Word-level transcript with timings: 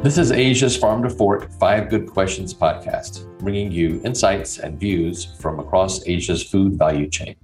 This 0.00 0.16
is 0.16 0.30
Asia's 0.30 0.76
Farm 0.76 1.02
to 1.02 1.10
Fork 1.10 1.50
Five 1.58 1.88
Good 1.88 2.06
Questions 2.06 2.54
podcast, 2.54 3.26
bringing 3.40 3.72
you 3.72 4.00
insights 4.04 4.60
and 4.60 4.78
views 4.78 5.24
from 5.40 5.58
across 5.58 6.06
Asia's 6.06 6.40
food 6.40 6.74
value 6.74 7.10
chain. 7.10 7.34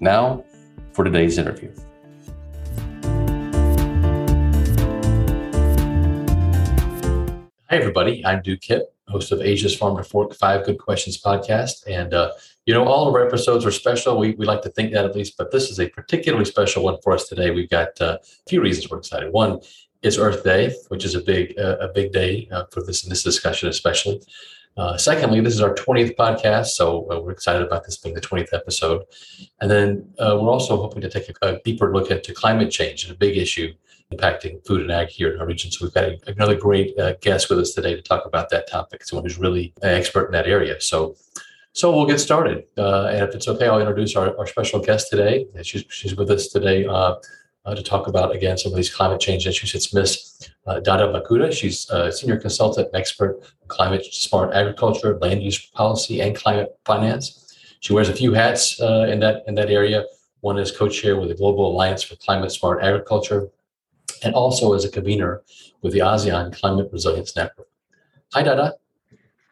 Now, 0.00 0.44
for 0.92 1.04
today's 1.04 1.38
interview. 1.38 1.72
Hi, 7.70 7.76
everybody. 7.76 8.26
I'm 8.26 8.42
Duke 8.42 8.62
Hipp, 8.62 8.82
host 9.06 9.30
of 9.30 9.40
Asia's 9.40 9.76
Farm 9.76 9.96
to 9.96 10.02
Fork 10.02 10.34
Five 10.34 10.66
Good 10.66 10.78
Questions 10.78 11.16
podcast. 11.22 11.86
And, 11.86 12.12
uh, 12.12 12.32
you 12.66 12.74
know, 12.74 12.88
all 12.88 13.06
of 13.06 13.14
our 13.14 13.24
episodes 13.24 13.64
are 13.64 13.70
special. 13.70 14.18
We, 14.18 14.32
we 14.32 14.46
like 14.46 14.62
to 14.62 14.70
think 14.70 14.92
that 14.94 15.04
at 15.04 15.14
least, 15.14 15.36
but 15.38 15.52
this 15.52 15.70
is 15.70 15.78
a 15.78 15.88
particularly 15.88 16.44
special 16.44 16.82
one 16.82 16.96
for 17.04 17.12
us 17.12 17.28
today. 17.28 17.52
We've 17.52 17.70
got 17.70 18.00
uh, 18.00 18.18
a 18.20 18.48
few 18.48 18.60
reasons 18.60 18.90
we're 18.90 18.98
excited. 18.98 19.32
One, 19.32 19.60
is 20.02 20.18
Earth 20.18 20.42
Day, 20.44 20.74
which 20.88 21.04
is 21.04 21.14
a 21.14 21.20
big 21.20 21.58
uh, 21.58 21.76
a 21.80 21.88
big 21.88 22.12
day 22.12 22.48
uh, 22.50 22.64
for 22.70 22.82
this 22.82 23.04
in 23.04 23.10
this 23.10 23.22
discussion, 23.22 23.68
especially. 23.68 24.20
Uh, 24.76 24.96
secondly, 24.96 25.40
this 25.40 25.54
is 25.54 25.60
our 25.60 25.74
20th 25.74 26.16
podcast, 26.16 26.68
so 26.68 27.10
uh, 27.10 27.20
we're 27.20 27.32
excited 27.32 27.60
about 27.60 27.84
this 27.84 27.98
being 27.98 28.14
the 28.14 28.20
20th 28.20 28.54
episode. 28.54 29.02
And 29.60 29.70
then 29.70 30.08
uh, 30.18 30.38
we're 30.40 30.48
also 30.48 30.76
hoping 30.76 31.02
to 31.02 31.10
take 31.10 31.28
a, 31.28 31.46
a, 31.46 31.60
deeper 31.64 31.92
look 31.92 32.10
into 32.10 32.32
climate 32.32 32.70
change 32.70 33.04
and 33.04 33.12
a 33.12 33.18
big 33.18 33.36
issue 33.36 33.74
impacting 34.12 34.64
food 34.64 34.80
and 34.80 34.90
ag 34.90 35.08
here 35.08 35.34
in 35.34 35.40
our 35.40 35.46
region. 35.46 35.70
So 35.70 35.84
we've 35.84 35.92
got 35.92 36.04
a, 36.04 36.18
another 36.28 36.54
great 36.54 36.98
uh, 36.98 37.14
guest 37.20 37.50
with 37.50 37.58
us 37.58 37.72
today 37.72 37.94
to 37.94 38.00
talk 38.00 38.26
about 38.26 38.48
that 38.50 38.70
topic, 38.70 39.04
someone 39.04 39.24
who's 39.24 39.38
really 39.38 39.74
an 39.82 39.90
expert 39.90 40.26
in 40.26 40.32
that 40.32 40.46
area. 40.46 40.80
So 40.80 41.16
so 41.72 41.94
we'll 41.94 42.06
get 42.06 42.18
started. 42.18 42.64
and 42.76 43.28
if 43.28 43.34
it's 43.34 43.46
okay, 43.48 43.66
I'll 43.68 43.78
introduce 43.78 44.16
our, 44.16 44.36
our 44.38 44.46
special 44.46 44.80
guest 44.80 45.08
today. 45.08 45.46
She's, 45.62 45.84
she's 45.88 46.16
with 46.16 46.28
us 46.30 46.48
today 46.48 46.84
uh, 47.64 47.74
to 47.74 47.82
talk 47.82 48.06
about, 48.06 48.34
again, 48.34 48.56
some 48.56 48.72
of 48.72 48.76
these 48.76 48.92
climate 48.92 49.20
change 49.20 49.46
issues. 49.46 49.74
It's 49.74 49.92
Miss 49.92 50.48
uh, 50.66 50.80
Dada 50.80 51.06
Bakuda. 51.12 51.52
She's 51.52 51.88
a 51.90 52.10
senior 52.10 52.38
consultant 52.38 52.88
and 52.88 52.96
expert 52.96 53.40
in 53.62 53.68
climate 53.68 54.04
smart 54.04 54.54
agriculture, 54.54 55.18
land 55.18 55.42
use 55.42 55.66
policy, 55.66 56.20
and 56.20 56.34
climate 56.34 56.78
finance. 56.84 57.54
She 57.80 57.92
wears 57.92 58.08
a 58.08 58.14
few 58.14 58.32
hats 58.32 58.80
uh, 58.80 59.06
in, 59.08 59.20
that, 59.20 59.44
in 59.46 59.54
that 59.56 59.70
area. 59.70 60.04
One 60.40 60.58
is 60.58 60.70
co-chair 60.70 61.18
with 61.18 61.28
the 61.28 61.34
Global 61.34 61.70
Alliance 61.70 62.02
for 62.02 62.16
Climate 62.16 62.50
Smart 62.50 62.82
Agriculture, 62.82 63.48
and 64.22 64.34
also 64.34 64.72
as 64.72 64.84
a 64.84 64.90
convener 64.90 65.42
with 65.82 65.92
the 65.92 66.00
ASEAN 66.00 66.52
Climate 66.52 66.88
Resilience 66.92 67.36
Network. 67.36 67.68
Hi, 68.32 68.42
Dada. 68.42 68.74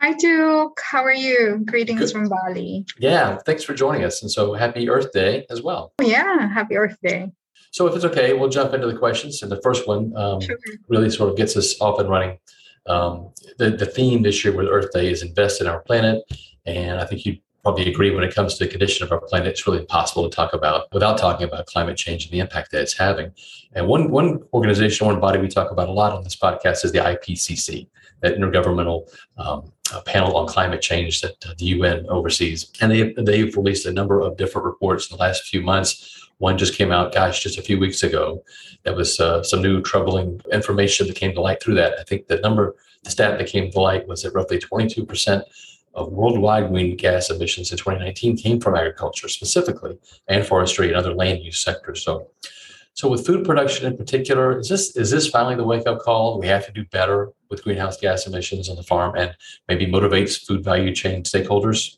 Hi, 0.00 0.12
Duke. 0.14 0.80
How 0.82 1.02
are 1.02 1.12
you? 1.12 1.62
Greetings 1.66 2.00
Good. 2.00 2.12
from 2.12 2.28
Bali. 2.28 2.86
Yeah, 2.98 3.38
thanks 3.38 3.64
for 3.64 3.74
joining 3.74 4.04
us. 4.04 4.22
And 4.22 4.30
so 4.30 4.54
happy 4.54 4.88
Earth 4.88 5.12
Day 5.12 5.44
as 5.50 5.60
well. 5.62 5.92
Yeah, 6.00 6.48
happy 6.48 6.76
Earth 6.76 6.96
Day. 7.02 7.32
So 7.70 7.86
if 7.86 7.94
it's 7.94 8.04
okay, 8.04 8.32
we'll 8.32 8.48
jump 8.48 8.74
into 8.74 8.86
the 8.86 8.98
questions. 8.98 9.42
And 9.42 9.50
the 9.50 9.60
first 9.62 9.86
one 9.86 10.16
um, 10.16 10.40
sure. 10.40 10.58
really 10.88 11.10
sort 11.10 11.30
of 11.30 11.36
gets 11.36 11.56
us 11.56 11.80
off 11.80 11.98
and 12.00 12.08
running. 12.08 12.38
Um, 12.86 13.30
the, 13.58 13.70
the 13.70 13.86
theme 13.86 14.22
this 14.22 14.44
year 14.44 14.56
with 14.56 14.66
Earth 14.66 14.90
Day 14.92 15.10
is 15.10 15.22
invest 15.22 15.60
in 15.60 15.66
our 15.66 15.80
planet. 15.80 16.22
And 16.64 17.00
I 17.00 17.04
think 17.04 17.26
you 17.26 17.38
probably 17.62 17.90
agree 17.90 18.14
when 18.14 18.24
it 18.24 18.34
comes 18.34 18.56
to 18.56 18.64
the 18.64 18.70
condition 18.70 19.04
of 19.04 19.12
our 19.12 19.20
planet, 19.20 19.48
it's 19.48 19.66
really 19.66 19.80
impossible 19.80 20.28
to 20.28 20.34
talk 20.34 20.54
about 20.54 20.92
without 20.92 21.18
talking 21.18 21.46
about 21.46 21.66
climate 21.66 21.96
change 21.96 22.24
and 22.24 22.32
the 22.32 22.38
impact 22.38 22.70
that 22.70 22.80
it's 22.80 22.96
having. 22.96 23.30
And 23.74 23.86
one, 23.86 24.10
one 24.10 24.40
organization, 24.54 25.06
one 25.06 25.20
body 25.20 25.38
we 25.38 25.48
talk 25.48 25.70
about 25.70 25.88
a 25.88 25.92
lot 25.92 26.12
on 26.12 26.24
this 26.24 26.36
podcast 26.36 26.84
is 26.84 26.92
the 26.92 26.98
IPCC, 26.98 27.88
that 28.22 28.36
intergovernmental 28.36 29.08
um, 29.36 29.72
panel 30.04 30.36
on 30.36 30.46
climate 30.46 30.82
change 30.82 31.20
that 31.22 31.40
the 31.40 31.64
UN 31.66 32.06
oversees. 32.08 32.70
And 32.80 32.90
they, 32.90 33.12
they've 33.14 33.56
released 33.56 33.86
a 33.86 33.92
number 33.92 34.20
of 34.20 34.36
different 34.36 34.66
reports 34.66 35.10
in 35.10 35.16
the 35.16 35.22
last 35.22 35.44
few 35.44 35.62
months 35.62 36.18
one 36.38 36.56
just 36.56 36.76
came 36.76 36.92
out, 36.92 37.12
gosh, 37.12 37.42
just 37.42 37.58
a 37.58 37.62
few 37.62 37.78
weeks 37.78 38.02
ago. 38.02 38.42
That 38.84 38.96
was 38.96 39.20
uh, 39.20 39.42
some 39.42 39.60
new 39.60 39.82
troubling 39.82 40.40
information 40.52 41.06
that 41.06 41.16
came 41.16 41.34
to 41.34 41.40
light 41.40 41.62
through 41.62 41.74
that. 41.74 41.98
I 41.98 42.04
think 42.04 42.28
the 42.28 42.38
number, 42.38 42.76
the 43.02 43.10
stat 43.10 43.38
that 43.38 43.48
came 43.48 43.70
to 43.70 43.80
light 43.80 44.06
was 44.06 44.22
that 44.22 44.34
roughly 44.34 44.58
22% 44.58 45.42
of 45.94 46.12
worldwide 46.12 46.68
greenhouse 46.68 47.00
gas 47.00 47.30
emissions 47.30 47.72
in 47.72 47.78
2019 47.78 48.36
came 48.36 48.60
from 48.60 48.76
agriculture 48.76 49.28
specifically, 49.28 49.98
and 50.28 50.46
forestry 50.46 50.88
and 50.88 50.96
other 50.96 51.12
land 51.12 51.42
use 51.42 51.60
sectors. 51.60 52.02
So, 52.02 52.28
so 52.98 53.08
with 53.08 53.24
food 53.24 53.44
production 53.44 53.86
in 53.86 53.96
particular, 53.96 54.58
is 54.58 54.68
this 54.68 54.96
is 54.96 55.12
this 55.12 55.28
finally 55.28 55.54
the 55.54 55.62
wake 55.62 55.86
up 55.86 56.00
call? 56.00 56.40
We 56.40 56.48
have 56.48 56.66
to 56.66 56.72
do 56.72 56.84
better 56.86 57.30
with 57.48 57.62
greenhouse 57.62 57.96
gas 57.96 58.26
emissions 58.26 58.68
on 58.68 58.74
the 58.74 58.82
farm, 58.82 59.14
and 59.16 59.36
maybe 59.68 59.86
motivates 59.86 60.44
food 60.44 60.64
value 60.64 60.92
chain 60.92 61.22
stakeholders. 61.22 61.96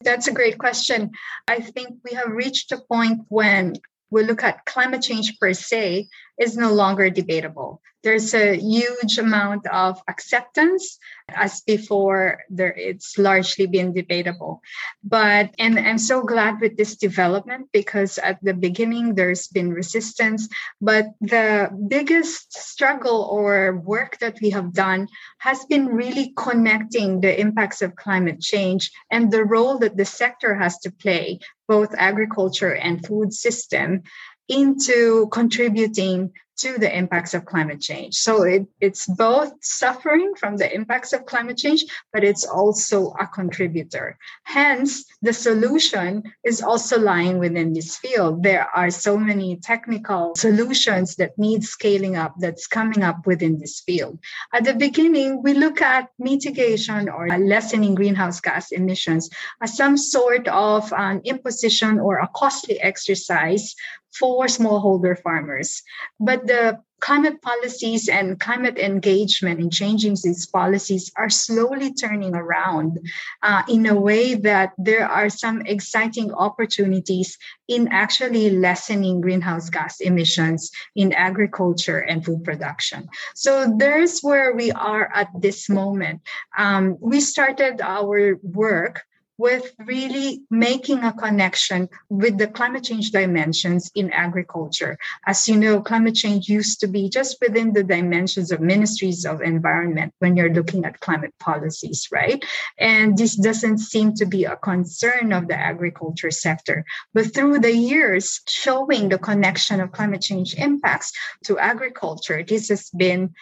That's 0.00 0.28
a 0.28 0.32
great 0.32 0.56
question. 0.56 1.10
I 1.48 1.60
think 1.60 1.98
we 2.02 2.12
have 2.16 2.30
reached 2.30 2.72
a 2.72 2.78
point 2.78 3.26
when 3.28 3.74
we 4.10 4.24
look 4.24 4.42
at 4.42 4.64
climate 4.64 5.02
change 5.02 5.38
per 5.38 5.52
se 5.52 6.08
is 6.40 6.56
no 6.56 6.72
longer 6.72 7.10
debatable. 7.10 7.82
There's 8.02 8.34
a 8.34 8.56
huge 8.56 9.18
amount 9.18 9.66
of 9.66 10.00
acceptance 10.08 10.98
as 11.28 11.60
before 11.62 12.40
there 12.50 12.74
it's 12.74 13.16
largely 13.16 13.66
been 13.66 13.92
debatable. 13.94 14.60
But 15.04 15.54
and 15.58 15.78
I'm 15.78 15.98
so 15.98 16.22
glad 16.22 16.60
with 16.60 16.76
this 16.76 16.96
development 16.96 17.68
because 17.72 18.18
at 18.18 18.42
the 18.42 18.54
beginning 18.54 19.14
there's 19.14 19.46
been 19.48 19.72
resistance, 19.72 20.48
but 20.80 21.06
the 21.20 21.70
biggest 21.88 22.52
struggle 22.52 23.22
or 23.30 23.76
work 23.76 24.18
that 24.18 24.38
we 24.40 24.50
have 24.50 24.72
done 24.72 25.08
has 25.38 25.64
been 25.66 25.86
really 25.86 26.32
connecting 26.36 27.20
the 27.20 27.40
impacts 27.40 27.82
of 27.82 27.96
climate 27.96 28.40
change 28.40 28.90
and 29.10 29.30
the 29.30 29.44
role 29.44 29.78
that 29.78 29.96
the 29.96 30.04
sector 30.04 30.54
has 30.54 30.78
to 30.78 30.90
play, 30.90 31.38
both 31.68 31.94
agriculture 31.96 32.74
and 32.74 33.06
food 33.06 33.32
system 33.32 34.02
into 34.48 35.28
contributing 35.28 36.32
to 36.58 36.78
the 36.78 36.96
impacts 36.96 37.34
of 37.34 37.44
climate 37.44 37.80
change. 37.80 38.14
So 38.14 38.42
it, 38.42 38.66
it's 38.80 39.06
both 39.06 39.52
suffering 39.60 40.34
from 40.38 40.56
the 40.56 40.72
impacts 40.72 41.12
of 41.12 41.26
climate 41.26 41.56
change, 41.56 41.84
but 42.12 42.24
it's 42.24 42.44
also 42.44 43.14
a 43.18 43.26
contributor. 43.26 44.18
Hence, 44.44 45.04
the 45.22 45.32
solution 45.32 46.22
is 46.44 46.62
also 46.62 46.98
lying 46.98 47.38
within 47.38 47.72
this 47.72 47.96
field. 47.96 48.42
There 48.42 48.68
are 48.74 48.90
so 48.90 49.16
many 49.16 49.56
technical 49.56 50.34
solutions 50.36 51.16
that 51.16 51.38
need 51.38 51.64
scaling 51.64 52.16
up 52.16 52.34
that's 52.38 52.66
coming 52.66 53.02
up 53.02 53.26
within 53.26 53.58
this 53.58 53.80
field. 53.80 54.18
At 54.52 54.64
the 54.64 54.74
beginning, 54.74 55.42
we 55.42 55.54
look 55.54 55.80
at 55.80 56.10
mitigation 56.18 57.08
or 57.08 57.28
lessening 57.28 57.94
greenhouse 57.94 58.40
gas 58.40 58.72
emissions 58.72 59.30
as 59.62 59.76
some 59.76 59.96
sort 59.96 60.48
of 60.48 60.92
an 60.92 61.20
imposition 61.24 61.98
or 61.98 62.18
a 62.18 62.28
costly 62.34 62.80
exercise 62.80 63.74
for 64.18 64.46
smallholder 64.46 65.20
farmers. 65.20 65.82
But 66.20 66.46
the 66.46 66.80
climate 67.02 67.42
policies 67.42 68.08
and 68.08 68.38
climate 68.38 68.78
engagement 68.78 69.58
in 69.58 69.68
changing 69.68 70.16
these 70.22 70.46
policies 70.46 71.10
are 71.16 71.28
slowly 71.28 71.92
turning 71.92 72.32
around 72.32 73.00
uh, 73.42 73.62
in 73.68 73.86
a 73.86 74.00
way 74.00 74.34
that 74.34 74.72
there 74.78 75.08
are 75.08 75.28
some 75.28 75.62
exciting 75.62 76.32
opportunities 76.32 77.36
in 77.66 77.88
actually 77.88 78.50
lessening 78.50 79.20
greenhouse 79.20 79.68
gas 79.68 80.00
emissions 80.00 80.70
in 80.94 81.12
agriculture 81.12 81.98
and 81.98 82.24
food 82.24 82.44
production. 82.44 83.08
So 83.34 83.74
there's 83.76 84.20
where 84.20 84.54
we 84.54 84.70
are 84.70 85.10
at 85.12 85.28
this 85.34 85.68
moment. 85.68 86.20
Um, 86.56 86.96
we 87.00 87.18
started 87.20 87.80
our 87.80 88.38
work 88.44 89.02
with 89.42 89.74
really 89.86 90.40
making 90.50 91.00
a 91.02 91.12
connection 91.12 91.88
with 92.08 92.38
the 92.38 92.46
climate 92.46 92.84
change 92.84 93.10
dimensions 93.10 93.90
in 93.96 94.08
agriculture. 94.12 94.96
As 95.26 95.48
you 95.48 95.56
know, 95.56 95.82
climate 95.82 96.14
change 96.14 96.48
used 96.48 96.78
to 96.78 96.86
be 96.86 97.08
just 97.08 97.38
within 97.42 97.72
the 97.72 97.82
dimensions 97.82 98.52
of 98.52 98.60
ministries 98.60 99.24
of 99.24 99.42
environment 99.42 100.14
when 100.20 100.36
you're 100.36 100.54
looking 100.54 100.84
at 100.84 101.00
climate 101.00 101.34
policies, 101.40 102.06
right? 102.12 102.44
And 102.78 103.18
this 103.18 103.34
doesn't 103.34 103.78
seem 103.78 104.14
to 104.14 104.26
be 104.26 104.44
a 104.44 104.54
concern 104.54 105.32
of 105.32 105.48
the 105.48 105.58
agriculture 105.58 106.30
sector. 106.30 106.84
But 107.12 107.34
through 107.34 107.58
the 107.58 107.74
years, 107.74 108.42
showing 108.46 109.08
the 109.08 109.18
connection 109.18 109.80
of 109.80 109.90
climate 109.90 110.22
change 110.22 110.54
impacts 110.54 111.10
to 111.46 111.58
agriculture, 111.58 112.44
this 112.44 112.68
has 112.68 112.90
been 112.90 113.34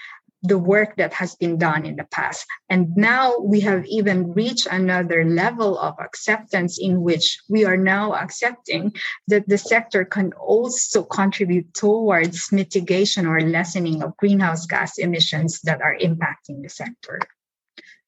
the 0.42 0.58
work 0.58 0.96
that 0.96 1.12
has 1.12 1.34
been 1.34 1.58
done 1.58 1.84
in 1.84 1.96
the 1.96 2.04
past. 2.04 2.46
And 2.68 2.96
now 2.96 3.36
we 3.38 3.60
have 3.60 3.84
even 3.86 4.32
reached 4.32 4.66
another 4.70 5.24
level 5.24 5.78
of 5.78 5.96
acceptance 6.00 6.78
in 6.80 7.02
which 7.02 7.40
we 7.48 7.64
are 7.64 7.76
now 7.76 8.14
accepting 8.14 8.94
that 9.28 9.48
the 9.48 9.58
sector 9.58 10.04
can 10.04 10.32
also 10.32 11.02
contribute 11.02 11.74
towards 11.74 12.52
mitigation 12.52 13.26
or 13.26 13.40
lessening 13.40 14.02
of 14.02 14.16
greenhouse 14.16 14.66
gas 14.66 14.98
emissions 14.98 15.60
that 15.62 15.82
are 15.82 15.96
impacting 16.00 16.62
the 16.62 16.70
sector. 16.70 17.20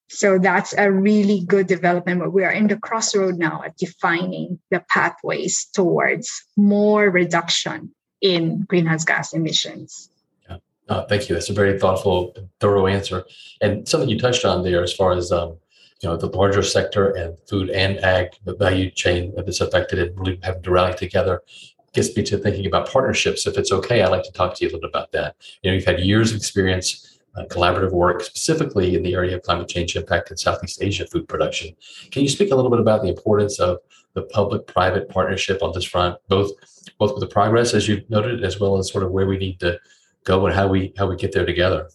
So 0.09 0.37
that's 0.37 0.73
a 0.77 0.91
really 0.91 1.43
good 1.45 1.67
development. 1.67 2.19
But 2.19 2.33
we 2.33 2.43
are 2.43 2.51
in 2.51 2.67
the 2.67 2.77
crossroad 2.77 3.37
now 3.37 3.63
at 3.65 3.77
defining 3.77 4.59
the 4.69 4.83
pathways 4.89 5.67
towards 5.73 6.29
more 6.55 7.09
reduction 7.09 7.93
in 8.21 8.61
greenhouse 8.61 9.05
gas 9.05 9.33
emissions. 9.33 10.09
Uh, 10.89 11.05
thank 11.05 11.29
you. 11.29 11.35
That's 11.35 11.49
a 11.49 11.53
very 11.53 11.79
thoughtful, 11.79 12.35
thorough 12.59 12.87
answer. 12.87 13.25
And 13.61 13.87
something 13.87 14.09
you 14.09 14.19
touched 14.19 14.45
on 14.45 14.63
there, 14.63 14.83
as 14.83 14.93
far 14.93 15.13
as 15.13 15.31
um, 15.31 15.57
you 16.01 16.09
know, 16.09 16.17
the 16.17 16.27
larger 16.27 16.61
sector 16.61 17.11
and 17.11 17.37
food 17.47 17.69
and 17.69 17.99
ag, 17.99 18.29
the 18.43 18.55
value 18.55 18.91
chain 18.91 19.33
that's 19.35 19.61
affected, 19.61 19.99
and 19.99 20.19
really 20.19 20.39
having 20.43 20.61
to 20.61 20.71
rally 20.71 20.93
together, 20.95 21.41
gets 21.93 22.15
me 22.17 22.23
to 22.23 22.37
thinking 22.37 22.65
about 22.65 22.89
partnerships. 22.89 23.47
If 23.47 23.57
it's 23.57 23.71
okay, 23.71 24.01
I'd 24.01 24.11
like 24.11 24.23
to 24.23 24.31
talk 24.31 24.55
to 24.55 24.63
you 24.63 24.67
a 24.67 24.69
little 24.69 24.81
bit 24.81 24.89
about 24.89 25.11
that. 25.13 25.35
You 25.61 25.71
know, 25.71 25.75
you've 25.75 25.85
had 25.85 26.01
years 26.01 26.31
of 26.31 26.37
experience 26.37 27.19
uh, 27.35 27.45
collaborative 27.45 27.91
work 27.91 28.21
specifically 28.21 28.95
in 28.95 29.03
the 29.03 29.13
area 29.13 29.37
of 29.37 29.41
climate 29.43 29.69
change 29.69 29.95
impact 29.95 30.31
in 30.31 30.37
Southeast 30.37 30.83
Asia 30.83 31.07
food 31.07 31.27
production. 31.27 31.75
Can 32.11 32.23
you 32.23 32.29
speak 32.29 32.51
a 32.51 32.55
little 32.55 32.69
bit 32.69 32.79
about 32.79 33.01
the 33.01 33.09
importance 33.09 33.59
of 33.59 33.77
the 34.13 34.23
public-private 34.23 35.09
partnership 35.09 35.63
on 35.63 35.71
this 35.73 35.85
front, 35.85 36.17
both 36.27 36.51
both 36.99 37.13
with 37.13 37.21
the 37.21 37.27
progress 37.27 37.73
as 37.73 37.87
you've 37.87 38.07
noted, 38.09 38.43
as 38.43 38.59
well 38.59 38.77
as 38.77 38.91
sort 38.91 39.03
of 39.03 39.11
where 39.11 39.25
we 39.25 39.37
need 39.37 39.59
to 39.61 39.79
go 40.23 40.45
and 40.45 40.55
how 40.55 40.67
we 40.67 40.93
how 40.97 41.09
we 41.09 41.15
get 41.15 41.31
there 41.33 41.45
together? 41.45 41.89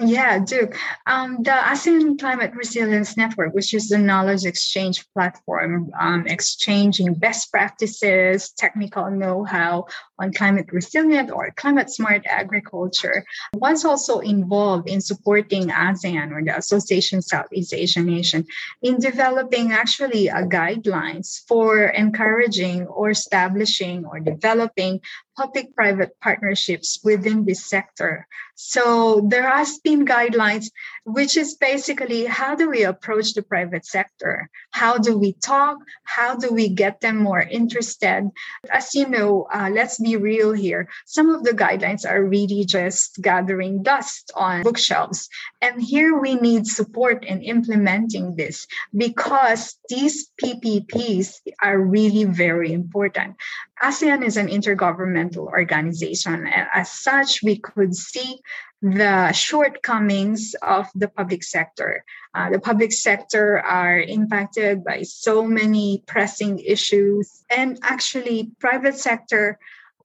Yeah, 0.00 0.40
Duke. 0.40 0.76
Um, 1.06 1.44
the 1.44 1.52
ASEAN 1.52 2.18
Climate 2.18 2.52
Resilience 2.56 3.16
Network, 3.16 3.54
which 3.54 3.72
is 3.72 3.88
the 3.88 3.98
knowledge 3.98 4.44
exchange 4.44 5.06
platform, 5.12 5.92
um, 6.00 6.26
exchanging 6.26 7.14
best 7.14 7.52
practices, 7.52 8.50
technical 8.50 9.08
know 9.08 9.44
how 9.44 9.86
on 10.18 10.32
climate 10.32 10.66
resilient 10.72 11.30
or 11.30 11.50
climate 11.56 11.90
smart 11.90 12.22
agriculture, 12.26 13.24
was 13.54 13.84
also 13.84 14.20
involved 14.20 14.88
in 14.88 15.00
supporting 15.00 15.68
ASEAN 15.68 16.32
or 16.32 16.42
the 16.42 16.56
Association 16.56 17.22
Southeast 17.22 17.74
Asian 17.74 18.06
Nation 18.06 18.46
in 18.82 18.98
developing 18.98 19.72
actually 19.72 20.28
a 20.28 20.46
guidelines 20.46 21.40
for 21.48 21.86
encouraging 21.86 22.86
or 22.86 23.10
establishing 23.10 24.04
or 24.04 24.20
developing 24.20 25.00
public 25.36 25.74
private 25.74 26.18
partnerships 26.20 27.00
within 27.02 27.44
this 27.44 27.66
sector. 27.66 28.26
So 28.54 29.26
there 29.28 29.48
has 29.48 29.78
been 29.78 30.06
guidelines, 30.06 30.70
which 31.04 31.36
is 31.36 31.54
basically 31.54 32.24
how 32.24 32.54
do 32.54 32.70
we 32.70 32.84
approach 32.84 33.34
the 33.34 33.42
private 33.42 33.84
sector? 33.84 34.48
How 34.70 34.98
do 34.98 35.18
we 35.18 35.32
talk? 35.32 35.78
How 36.04 36.36
do 36.36 36.52
we 36.52 36.68
get 36.68 37.00
them 37.00 37.16
more 37.16 37.40
interested? 37.42 38.30
As 38.70 38.94
you 38.94 39.08
know, 39.08 39.48
uh, 39.52 39.70
let's 39.72 39.98
be 40.04 40.16
real 40.16 40.52
here. 40.52 40.88
Some 41.06 41.30
of 41.30 41.42
the 41.42 41.52
guidelines 41.52 42.08
are 42.08 42.22
really 42.22 42.64
just 42.64 43.20
gathering 43.20 43.82
dust 43.82 44.30
on 44.36 44.62
bookshelves. 44.62 45.28
And 45.60 45.82
here 45.82 46.20
we 46.20 46.34
need 46.36 46.66
support 46.66 47.24
in 47.24 47.42
implementing 47.42 48.36
this 48.36 48.66
because 48.96 49.76
these 49.88 50.30
PPPs 50.42 51.40
are 51.62 51.80
really 51.80 52.24
very 52.24 52.72
important. 52.72 53.36
ASEAN 53.82 54.24
is 54.24 54.36
an 54.36 54.48
intergovernmental 54.48 55.46
organization. 55.48 56.46
And 56.46 56.68
as 56.74 56.90
such, 56.90 57.42
we 57.42 57.56
could 57.58 57.96
see 57.96 58.40
the 58.84 59.32
shortcomings 59.32 60.54
of 60.60 60.86
the 60.94 61.08
public 61.08 61.42
sector. 61.42 62.04
Uh, 62.34 62.50
the 62.50 62.60
public 62.60 62.92
sector 62.92 63.58
are 63.60 63.98
impacted 63.98 64.84
by 64.84 65.02
so 65.02 65.42
many 65.42 66.02
pressing 66.06 66.58
issues, 66.58 67.44
and 67.48 67.78
actually, 67.82 68.52
private 68.60 68.96
sector 68.96 69.58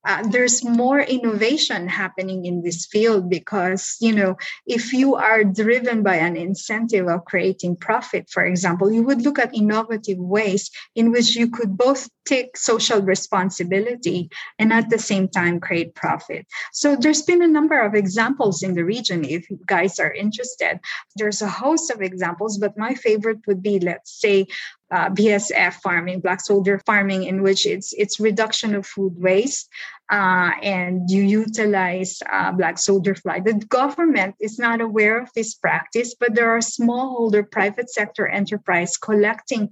uh, 0.05 0.23
there's 0.29 0.63
more 0.63 0.99
innovation 0.99 1.87
happening 1.87 2.45
in 2.45 2.61
this 2.61 2.85
field 2.85 3.29
because 3.29 3.97
you 3.99 4.13
know 4.13 4.37
if 4.65 4.93
you 4.93 5.15
are 5.15 5.43
driven 5.43 6.03
by 6.03 6.15
an 6.15 6.37
incentive 6.37 7.07
of 7.07 7.25
creating 7.25 7.75
profit 7.75 8.29
for 8.29 8.45
example 8.45 8.91
you 8.91 9.03
would 9.03 9.21
look 9.21 9.39
at 9.39 9.53
innovative 9.53 10.17
ways 10.17 10.69
in 10.95 11.11
which 11.11 11.35
you 11.35 11.49
could 11.49 11.77
both 11.77 12.09
take 12.29 12.55
social 12.55 13.01
responsibility 13.01 14.29
and 14.59 14.71
at 14.71 14.89
the 14.89 14.99
same 14.99 15.27
time 15.27 15.59
create 15.59 15.95
profit. 15.95 16.45
So 16.71 16.95
there's 16.95 17.23
been 17.23 17.41
a 17.41 17.47
number 17.47 17.81
of 17.81 17.95
examples 17.95 18.61
in 18.61 18.75
the 18.75 18.85
region 18.85 19.25
if 19.25 19.49
you 19.49 19.59
guys 19.65 19.99
are 19.99 20.13
interested. 20.13 20.79
There's 21.15 21.41
a 21.41 21.49
host 21.49 21.89
of 21.89 22.01
examples 22.01 22.59
but 22.59 22.77
my 22.77 22.93
favorite 22.93 23.39
would 23.47 23.63
be 23.63 23.79
let's 23.79 24.11
say 24.21 24.45
uh, 24.91 25.09
BSF 25.09 25.73
farming, 25.75 26.19
black 26.21 26.41
soldier 26.41 26.81
farming, 26.85 27.23
in 27.23 27.41
which 27.41 27.65
it's 27.65 27.93
it's 27.93 28.19
reduction 28.19 28.75
of 28.75 28.85
food 28.85 29.13
waste, 29.17 29.69
uh, 30.11 30.51
and 30.63 31.09
you 31.09 31.23
utilize 31.23 32.19
uh, 32.31 32.51
black 32.51 32.77
soldier 32.77 33.15
fly. 33.15 33.39
The 33.39 33.53
government 33.53 34.35
is 34.39 34.57
not 34.57 34.81
aware 34.81 35.21
of 35.21 35.29
this 35.35 35.53
practice, 35.53 36.15
but 36.19 36.33
there 36.35 36.49
are 36.49 36.59
smallholder 36.59 37.49
private 37.49 37.89
sector 37.91 38.27
enterprise 38.27 38.97
collecting 38.97 39.69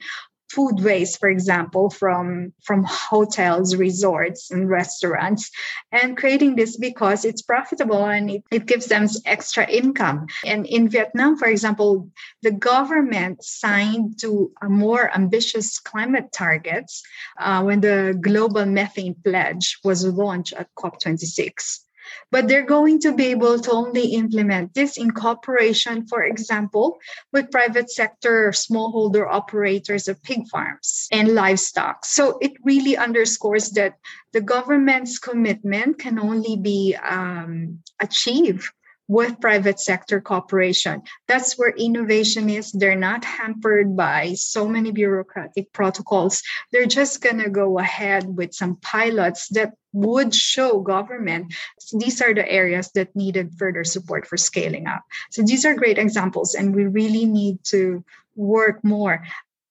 food 0.50 0.80
waste 0.80 1.20
for 1.20 1.30
example 1.30 1.90
from 1.90 2.54
from 2.64 2.84
hotels 2.84 3.76
resorts 3.76 4.52
and 4.52 4.70
restaurants 4.70 5.52
and 5.92 6.18
creating 6.18 6.56
this 6.56 6.78
because 6.78 7.26
it's 7.26 7.42
profitable 7.42 8.06
and 8.06 8.30
it, 8.30 8.44
it 8.52 8.66
gives 8.66 8.86
them 8.88 9.08
extra 9.26 9.70
income. 9.70 10.28
And 10.46 10.66
in 10.66 10.90
vietnam 10.90 11.38
for 11.38 11.48
example 11.48 12.10
the 12.42 12.52
government 12.52 13.44
signed 13.44 14.20
to 14.20 14.52
a 14.62 14.70
more 14.70 15.14
ambitious 15.14 15.80
climate 15.80 16.32
targets 16.32 17.04
uh, 17.40 17.62
when 17.64 17.82
the 17.82 18.18
global 18.20 18.66
methane 18.66 19.16
pledge 19.24 19.80
was 19.84 20.06
launched 20.06 20.54
at 20.54 20.74
cop26 20.76 21.87
but 22.32 22.48
they're 22.48 22.66
going 22.66 23.00
to 23.00 23.14
be 23.14 23.28
able 23.28 23.60
to 23.60 23.72
only 23.72 24.14
implement 24.14 24.74
this 24.74 24.98
in 24.98 25.12
cooperation, 25.12 26.08
for 26.08 26.24
example, 26.24 26.98
with 27.34 27.52
private 27.52 27.90
sector 27.92 28.52
smallholder 28.52 29.28
operators 29.30 30.08
of 30.08 30.22
pig 30.24 30.48
farms 30.48 31.08
and 31.12 31.34
livestock. 31.34 32.06
So 32.06 32.38
it 32.42 32.54
really 32.64 32.98
underscores 32.98 33.72
that 33.72 33.96
the 34.34 34.42
government's 34.42 35.20
commitment 35.20 36.00
can 36.00 36.20
only 36.20 36.58
be 36.58 36.96
um, 36.96 37.80
achieved 38.00 38.70
with 39.08 39.40
private 39.40 39.80
sector 39.80 40.20
cooperation. 40.20 41.02
That's 41.28 41.58
where 41.58 41.70
innovation 41.70 42.50
is. 42.50 42.72
They're 42.72 42.96
not 42.96 43.24
hampered 43.24 43.96
by 43.96 44.34
so 44.34 44.68
many 44.68 44.92
bureaucratic 44.92 45.72
protocols. 45.72 46.44
They're 46.72 46.86
just 46.86 47.22
going 47.22 47.40
to 47.40 47.50
go 47.50 47.80
ahead 47.80 48.26
with 48.28 48.54
some 48.54 48.76
pilots 48.76 49.48
that 49.50 49.74
would 49.98 50.34
show 50.34 50.80
government 50.80 51.54
these 51.94 52.22
are 52.22 52.34
the 52.34 52.48
areas 52.50 52.92
that 52.92 53.16
needed 53.16 53.54
further 53.58 53.84
support 53.84 54.28
for 54.28 54.38
scaling 54.38 54.88
up. 54.88 55.04
So 55.32 55.44
these 55.44 55.66
are 55.66 55.76
great 55.76 55.98
examples, 55.98 56.54
and 56.54 56.76
we 56.76 56.86
really 56.86 57.26
need 57.26 57.64
to 57.66 58.04
work 58.36 58.84
more. 58.84 59.24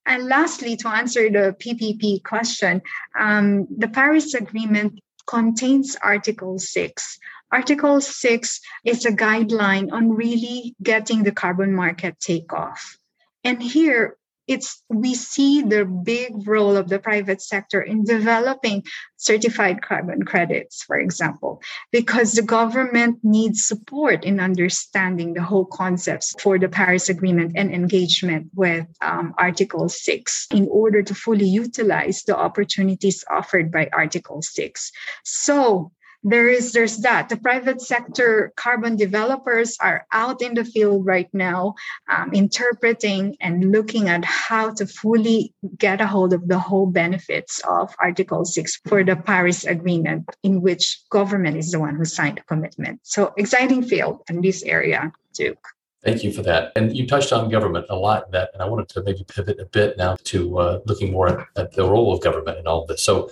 And 0.05 0.27
lastly, 0.27 0.77
to 0.77 0.89
answer 0.89 1.29
the 1.31 1.57
PPP 1.59 2.23
question, 2.23 2.83
um, 3.19 3.67
the 3.77 3.89
Paris 3.89 4.35
Agreement 4.35 5.01
contains 5.27 5.97
Article 6.03 6.59
6 6.59 7.19
Article 7.53 8.01
6 8.01 8.61
is 8.85 9.07
a 9.07 9.13
guideline 9.13 9.93
on 9.93 10.11
really 10.11 10.75
getting 10.83 11.23
the 11.23 11.33
carbon 11.33 11.75
market 11.75 12.19
take 12.19 12.53
off. 12.53 12.99
And 13.45 13.63
here, 13.63 14.17
it's 14.47 14.83
we 14.89 15.15
see 15.15 15.63
the 15.63 15.85
big 15.85 16.47
role 16.47 16.77
of 16.77 16.89
the 16.89 16.99
private 16.99 17.43
sector 17.43 17.81
in 17.81 18.05
developing 18.05 18.83
certified 19.17 19.83
carbon 19.83 20.23
credits 20.25 20.83
for 20.83 20.99
example 20.99 21.61
because 21.91 22.33
the 22.33 22.43
government 22.43 23.19
needs 23.23 23.67
support 23.67 24.25
in 24.25 24.41
understanding 24.41 25.35
the 25.35 25.43
whole 25.43 25.65
concepts 25.65 26.35
for 26.41 26.59
the 26.59 26.69
paris 26.69 27.09
agreement 27.09 27.53
and 27.57 27.73
engagement 27.73 28.49
with 28.55 28.87
um, 29.01 29.35
article 29.39 29.89
6 29.89 30.47
in 30.53 30.69
order 30.71 31.03
to 31.03 31.15
fully 31.15 31.49
utilize 31.49 32.23
the 32.23 32.37
opportunities 32.37 33.25
offered 33.31 33.73
by 33.73 33.89
article 33.93 34.43
6 34.43 34.93
so 35.25 35.91
there 36.23 36.49
is 36.49 36.73
there's 36.73 36.99
that. 36.99 37.29
The 37.29 37.37
private 37.37 37.81
sector 37.81 38.53
carbon 38.57 38.97
developers 38.97 39.77
are 39.81 40.07
out 40.13 40.43
in 40.43 40.55
the 40.55 40.65
field 40.65 41.07
right 41.07 41.29
now 41.33 41.75
um, 42.09 42.33
interpreting 42.33 43.37
and 43.41 43.73
looking 43.73 44.09
at 44.09 44.25
how 44.25 44.71
to 44.75 44.87
fully 44.87 45.55
get 45.79 46.01
a 46.01 46.07
hold 46.07 46.33
of 46.33 46.49
the 46.49 46.59
whole 46.59 46.87
benefits 46.87 47.61
of 47.61 47.95
article 48.01 48.45
6 48.45 48.81
for 48.87 49.05
the 49.05 49.17
paris 49.17 49.65
agreement 49.65 50.25
in 50.43 50.61
which 50.63 51.01
government 51.11 51.57
is 51.57 51.71
the 51.71 51.81
one 51.81 51.97
who 51.97 52.05
signed 52.05 52.39
the 52.39 52.43
commitment. 52.43 53.01
So 53.03 53.33
exciting 53.37 53.83
field 53.83 54.23
in 54.29 54.41
this 54.41 54.63
area 54.63 55.13
duke 55.35 55.76
Thank 56.07 56.23
you 56.23 56.33
for 56.33 56.43
that. 56.43 56.71
And 56.77 56.97
you 56.97 57.05
touched 57.05 57.33
on 57.33 57.51
government 57.51 57.87
a 57.91 57.97
lot 57.97 58.27
in 58.27 58.31
that, 58.31 58.51
and 58.53 58.63
I 58.63 58.67
wanted 58.67 58.89
to 58.91 59.03
maybe 59.03 59.25
pivot 59.25 59.59
a 59.59 59.65
bit 59.65 59.99
now 59.99 60.17
to 60.23 60.59
uh, 60.61 60.81
looking 60.87 61.11
more 61.11 61.29
at, 61.29 61.49
at, 61.57 61.73
the 61.73 61.83
role 61.83 62.15
of 62.15 62.23
government 62.23 62.59
in 62.59 62.67
all 62.69 62.83
of 62.83 62.87
this. 62.87 63.03
So, 63.03 63.29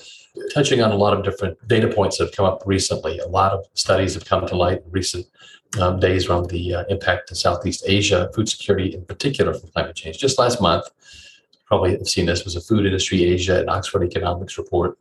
touching 0.53 0.83
on 0.83 0.91
a 0.91 0.97
lot 0.97 1.17
of 1.17 1.23
different 1.23 1.57
data 1.69 1.87
points 1.87 2.19
that 2.19 2.25
have 2.25 2.35
come 2.35 2.47
up 2.47 2.65
recently, 2.67 3.21
a 3.21 3.29
lot 3.29 3.53
of 3.53 3.65
studies 3.75 4.15
have 4.15 4.25
come 4.25 4.45
to 4.49 4.57
light 4.57 4.83
in 4.85 4.91
recent 4.91 5.25
um, 5.81 6.01
days 6.01 6.29
around 6.29 6.51
the 6.51 6.75
uh, 6.75 6.85
impact 6.89 7.29
to 7.29 7.37
Southeast 7.37 7.85
Asia, 7.87 8.29
food 8.35 8.49
security 8.49 8.93
in 8.93 9.05
particular 9.05 9.55
from 9.55 9.71
climate 9.71 9.95
change. 9.95 10.19
Just 10.19 10.41
last 10.41 10.61
month, 10.61 10.85
probably 11.67 11.93
have 11.93 12.09
seen 12.09 12.27
this, 12.27 12.45
was 12.45 12.57
a 12.57 12.61
Food 12.61 12.87
Industry 12.87 13.23
Asia 13.23 13.61
and 13.61 13.71
Oxford 13.71 14.03
Economics 14.03 14.59
report 14.59 14.99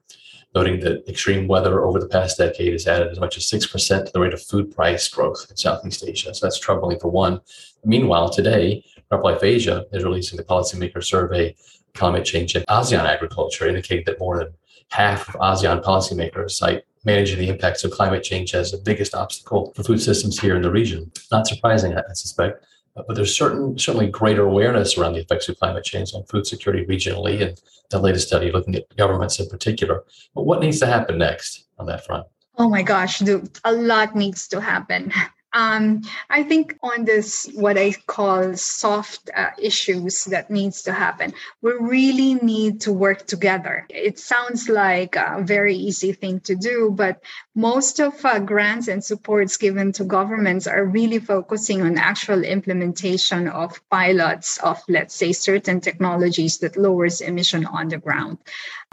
noting 0.56 0.80
that 0.82 1.08
extreme 1.08 1.48
weather 1.48 1.84
over 1.84 2.00
the 2.00 2.08
past 2.08 2.38
decade 2.38 2.74
has 2.74 2.88
added 2.88 3.12
as 3.12 3.20
much 3.20 3.38
as 3.38 3.46
6% 3.46 4.06
to 4.06 4.12
the 4.12 4.20
rate 4.20 4.34
of 4.34 4.42
food 4.42 4.74
price 4.74 5.08
growth 5.08 5.46
in 5.50 5.58
Southeast 5.58 6.04
Asia. 6.08 6.34
So 6.34 6.46
that's 6.46 6.60
troubling 6.60 7.00
for 7.00 7.10
one. 7.10 7.42
Meanwhile, 7.84 8.30
today, 8.30 8.84
CropLife 9.12 9.44
Asia 9.44 9.86
is 9.92 10.04
releasing 10.04 10.38
the 10.38 10.44
policymaker 10.44 11.04
survey, 11.04 11.56
Climate 11.94 12.26
Change 12.26 12.56
in 12.56 12.64
ASEAN 12.70 13.04
Agriculture, 13.04 13.68
indicating 13.68 14.06
that 14.06 14.20
more 14.20 14.38
than 14.38 14.54
half 14.90 15.30
of 15.30 15.36
ASEAN 15.36 15.84
policymakers 15.84 16.52
cite 16.52 16.84
managing 17.06 17.40
the 17.40 17.50
impacts 17.50 17.84
of 17.84 17.92
climate 17.92 18.24
change 18.24 18.56
as 18.56 18.72
the 18.72 18.78
biggest 18.78 19.14
obstacle 19.14 19.74
for 19.76 19.84
food 19.84 20.02
systems 20.02 20.40
here 20.40 20.56
in 20.56 20.62
the 20.62 20.72
region. 20.72 21.12
Not 21.32 21.48
surprising, 21.48 21.96
I 21.96 22.02
suspect. 22.14 22.66
But 22.96 23.16
there's 23.16 23.36
certain 23.36 23.78
certainly 23.78 24.08
greater 24.08 24.44
awareness 24.44 24.98
around 24.98 25.14
the 25.14 25.22
effects 25.22 25.50
of 25.50 25.58
climate 25.58 25.84
change 25.84 26.14
on 26.14 26.24
food 26.26 26.46
security 26.46 26.86
regionally, 26.86 27.42
and 27.42 27.60
the 27.90 28.00
latest 28.00 28.28
study 28.28 28.52
looking 28.52 28.76
at 28.76 28.96
governments 28.98 29.40
in 29.40 29.50
particular. 29.50 30.04
But 30.36 30.44
what 30.44 30.60
needs 30.60 30.80
to 30.80 30.86
happen 30.86 31.18
next 31.18 31.66
on 31.80 31.88
that 31.88 32.06
front? 32.06 32.28
Oh 32.58 32.70
my 32.70 32.84
gosh, 32.84 33.20
dude, 33.20 33.60
a 33.64 33.74
lot 33.74 34.16
needs 34.16 34.48
to 34.50 34.62
happen. 34.62 35.12
Um, 35.54 36.02
I 36.30 36.42
think 36.44 36.78
on 36.82 37.06
this, 37.06 37.48
what 37.54 37.78
I 37.78 37.94
call 38.08 38.56
soft 38.56 39.30
uh, 39.36 39.52
issues 39.62 40.26
that 40.26 40.50
needs 40.50 40.82
to 40.84 40.94
happen, 40.94 41.34
we 41.62 41.74
really 41.74 42.36
need 42.36 42.82
to 42.82 42.92
work 42.92 43.28
together. 43.28 43.86
It 43.90 44.18
sounds 44.18 44.68
like 44.68 45.16
a 45.16 45.44
very 45.44 45.76
easy 45.76 46.12
thing 46.12 46.40
to 46.42 46.56
do, 46.56 46.92
but 46.92 47.22
most 47.54 48.00
of 48.00 48.26
uh, 48.26 48.40
grants 48.40 48.88
and 48.88 49.04
supports 49.04 49.58
given 49.58 49.92
to 49.94 50.04
governments 50.04 50.66
are 50.66 50.86
really 50.86 51.20
focusing 51.20 51.84
on 51.84 52.00
actual 52.00 52.44
implementation 52.44 53.48
of 53.48 53.80
pilots 53.92 54.58
of, 54.58 54.82
let's 54.90 55.14
say, 55.14 55.34
certain 55.34 55.82
technologies 55.82 56.58
that 56.60 56.78
lowers 56.78 57.22
emission 57.22 57.66
on 57.68 57.90
the 57.90 57.98
ground. 58.00 58.40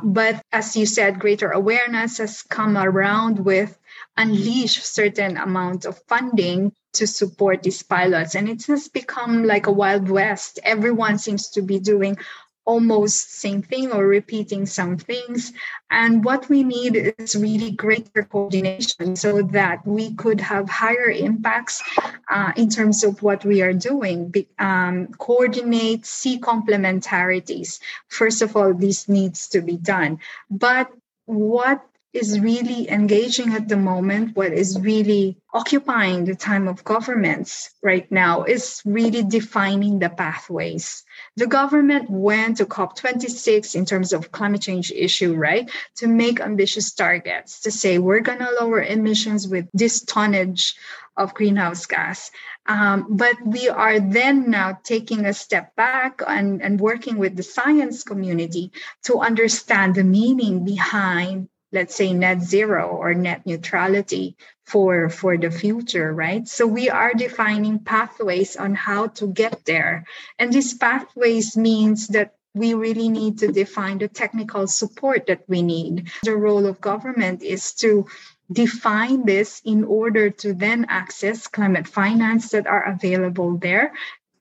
But 0.03 0.43
as 0.53 0.77
you 0.77 0.87
said, 0.87 1.19
greater 1.19 1.51
awareness 1.51 2.19
has 2.19 2.43
come 2.43 2.77
around 2.77 3.45
with 3.45 3.79
unleash 4.21 4.83
certain 4.85 5.39
amount 5.39 5.87
of 5.87 5.99
funding 6.07 6.73
to 6.93 7.07
support 7.07 7.63
these 7.63 7.83
pilots. 7.83 8.35
And 8.35 8.49
it 8.49 8.67
has 8.67 8.89
become 8.89 9.45
like 9.45 9.67
a 9.67 9.73
wild 9.73 10.11
west. 10.11 10.59
Everyone 10.63 11.17
seems 11.17 11.49
to 11.51 11.63
be 11.63 11.79
doing 11.79 12.19
almost 12.67 13.33
same 13.41 13.63
thing 13.63 13.91
or 13.91 14.07
repeating 14.07 14.67
some 14.67 14.99
things. 14.99 15.53
And 15.91 16.23
what 16.23 16.49
we 16.49 16.63
need 16.63 17.15
is 17.19 17.35
really 17.35 17.71
greater 17.71 18.23
coordination 18.23 19.17
so 19.17 19.43
that 19.43 19.85
we 19.87 20.15
could 20.15 20.41
have 20.41 20.69
higher 20.69 21.11
impacts 21.11 21.83
uh, 22.29 22.53
in 22.57 22.69
terms 22.69 23.03
of 23.03 23.23
what 23.23 23.45
we 23.45 23.63
are 23.63 23.73
doing. 23.73 24.29
Be, 24.29 24.47
um, 24.59 25.09
coordinate 25.19 26.05
see 26.05 26.39
complementarities. 26.39 27.81
First 28.09 28.43
of 28.43 28.55
all 28.55 28.75
this 28.75 29.09
needs 29.09 29.49
to 29.49 29.63
be 29.63 29.77
done. 29.77 30.21
But 30.51 30.93
what 31.25 31.90
is 32.13 32.41
really 32.41 32.91
engaging 32.91 33.55
at 33.55 33.69
the 33.69 33.77
moment, 33.77 34.35
what 34.35 34.53
is 34.53 34.79
really 34.81 35.39
occupying 35.55 36.25
the 36.25 36.35
time 36.35 36.67
of 36.67 36.83
governments 36.83 37.71
right 37.83 38.11
now 38.11 38.43
is 38.43 38.83
really 38.85 39.23
defining 39.23 39.99
the 39.99 40.09
pathways. 40.09 41.05
The 41.37 41.47
government 41.47 42.11
went 42.11 42.57
to 42.57 42.67
COP26 42.67 43.77
in 43.77 43.85
terms 43.85 44.13
of 44.13 44.33
climate 44.33 44.63
change 44.63 44.91
issue, 44.91 45.35
right? 45.35 45.71
To 45.97 46.09
make 46.09 46.41
ambitious 46.41 46.93
targets 46.93 47.61
to 47.61 47.71
say 47.71 47.99
we're 47.99 48.21
going 48.21 48.41
to 48.41 48.57
lower 48.61 48.83
emissions 48.83 49.47
with 49.47 49.69
this 49.73 50.03
tonnage 50.03 50.75
of 51.17 51.35
greenhouse 51.35 51.87
gas. 51.87 52.33
Um, 52.67 53.07
but 53.11 53.37
we 53.45 53.69
are 53.69 54.01
then 54.01 54.51
now 54.51 54.79
taking 54.83 55.27
a 55.27 55.35
step 55.35 55.77
back 55.77 56.23
and, 56.27 56.61
and 56.63 56.81
working 56.81 57.19
with 57.19 57.37
the 57.37 57.43
science 57.43 58.03
community 58.03 58.73
to 59.05 59.21
understand 59.21 59.95
the 59.95 60.05
meaning 60.05 60.65
behind 60.65 61.49
let's 61.73 61.95
say 61.95 62.13
net 62.13 62.43
zero 62.43 62.89
or 62.89 63.15
net 63.15 63.47
neutrality 63.47 64.37
for 64.67 65.09
for 65.09 65.37
the 65.37 65.51
future 65.51 66.13
right? 66.13 66.47
So 66.47 66.67
we 66.67 66.91
are 66.91 67.15
defining 67.15 67.81
pathways 67.81 68.57
on 68.57 68.75
how 68.75 69.09
to 69.19 69.27
get 69.27 69.65
there. 69.65 70.05
And 70.39 70.53
these 70.53 70.75
pathways 70.75 71.57
means 71.57 72.09
that 72.09 72.35
we 72.55 72.75
really 72.75 73.09
need 73.09 73.39
to 73.39 73.53
define 73.53 73.99
the 73.99 74.09
technical 74.09 74.67
support 74.67 75.27
that 75.27 75.45
we 75.47 75.63
need. 75.63 76.11
The 76.25 76.37
role 76.37 76.67
of 76.67 76.81
government 76.81 77.43
is 77.43 77.75
to 77.75 78.07
define 78.51 79.25
this 79.25 79.63
in 79.65 79.85
order 79.85 80.31
to 80.31 80.53
then 80.53 80.87
access 80.89 81.47
climate 81.47 81.87
finance 81.87 82.51
that 82.51 82.67
are 82.67 82.83
available 82.83 83.57
there 83.59 83.93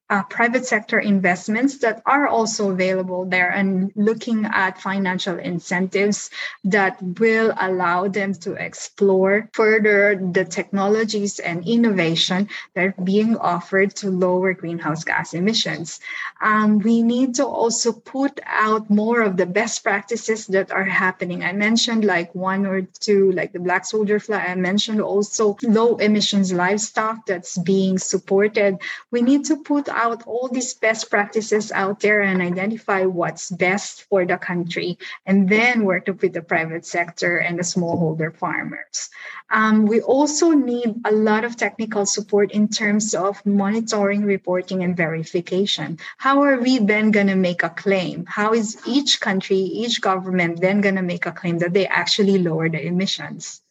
uh, 0.09 0.23
private 0.23 0.65
sector 0.65 0.99
investments 0.99 1.77
that 1.79 2.01
are 2.05 2.27
also 2.27 2.71
available 2.71 3.25
there 3.25 3.49
and 3.49 3.91
looking 3.95 4.45
at 4.45 4.81
financial 4.81 5.37
incentives 5.37 6.31
that 6.63 6.97
will 7.19 7.53
allow 7.59 8.07
them 8.07 8.33
to 8.33 8.53
explore 8.53 9.47
further 9.53 10.19
the 10.33 10.43
technologies 10.45 11.39
and 11.39 11.67
innovation 11.67 12.49
that 12.73 12.85
are 12.85 13.03
being 13.03 13.37
offered 13.37 13.95
to 13.95 14.09
lower 14.09 14.53
greenhouse 14.53 15.03
gas 15.03 15.33
emissions. 15.33 15.99
Um, 16.41 16.79
we 16.79 17.03
need 17.03 17.35
to 17.35 17.45
also 17.45 17.91
put 17.93 18.39
out 18.45 18.89
more 18.89 19.21
of 19.21 19.37
the 19.37 19.45
best 19.45 19.83
practices 19.83 20.47
that 20.47 20.71
are 20.71 20.83
happening. 20.83 21.43
I 21.43 21.53
mentioned 21.53 22.03
like 22.03 22.33
one 22.33 22.65
or 22.65 22.81
two, 22.81 23.31
like 23.33 23.53
the 23.53 23.59
black 23.59 23.85
soldier 23.85 24.19
fly. 24.19 24.39
I 24.39 24.55
mentioned 24.55 25.01
also 25.01 25.57
low 25.61 25.97
emissions 25.97 26.51
livestock 26.51 27.25
that's 27.27 27.57
being 27.59 27.97
supported. 27.97 28.77
We 29.11 29.21
need 29.21 29.45
to 29.45 29.57
put 29.57 29.87
out 29.99 30.25
all 30.25 30.47
these 30.47 30.73
best 30.73 31.11
practices 31.11 31.71
out 31.71 31.99
there 31.99 32.21
and 32.21 32.41
identify 32.41 33.03
what's 33.03 33.51
best 33.51 34.07
for 34.07 34.25
the 34.25 34.37
country, 34.37 34.97
and 35.25 35.49
then 35.49 35.83
work 35.83 36.07
with 36.07 36.31
the 36.31 36.41
private 36.41 36.85
sector 36.85 37.37
and 37.37 37.59
the 37.59 37.63
smallholder 37.63 38.33
farmers. 38.33 39.09
Um, 39.51 39.85
we 39.85 39.99
also 39.99 40.51
need 40.51 41.01
a 41.03 41.11
lot 41.11 41.43
of 41.43 41.57
technical 41.57 42.05
support 42.05 42.51
in 42.51 42.69
terms 42.69 43.13
of 43.13 43.43
monitoring, 43.45 44.23
reporting, 44.23 44.83
and 44.83 44.95
verification. 44.95 45.99
How 46.17 46.43
are 46.43 46.59
we 46.59 46.79
then 46.79 47.11
going 47.11 47.27
to 47.27 47.35
make 47.35 47.63
a 47.63 47.69
claim? 47.69 48.25
How 48.25 48.53
is 48.53 48.77
each 48.87 49.19
country, 49.19 49.57
each 49.57 50.01
government 50.01 50.61
then 50.61 50.81
going 50.81 50.95
to 50.95 51.01
make 51.01 51.25
a 51.25 51.31
claim 51.31 51.57
that 51.59 51.73
they 51.73 51.87
actually 51.87 52.37
lower 52.37 52.69
the 52.69 52.81
emissions? 52.81 53.61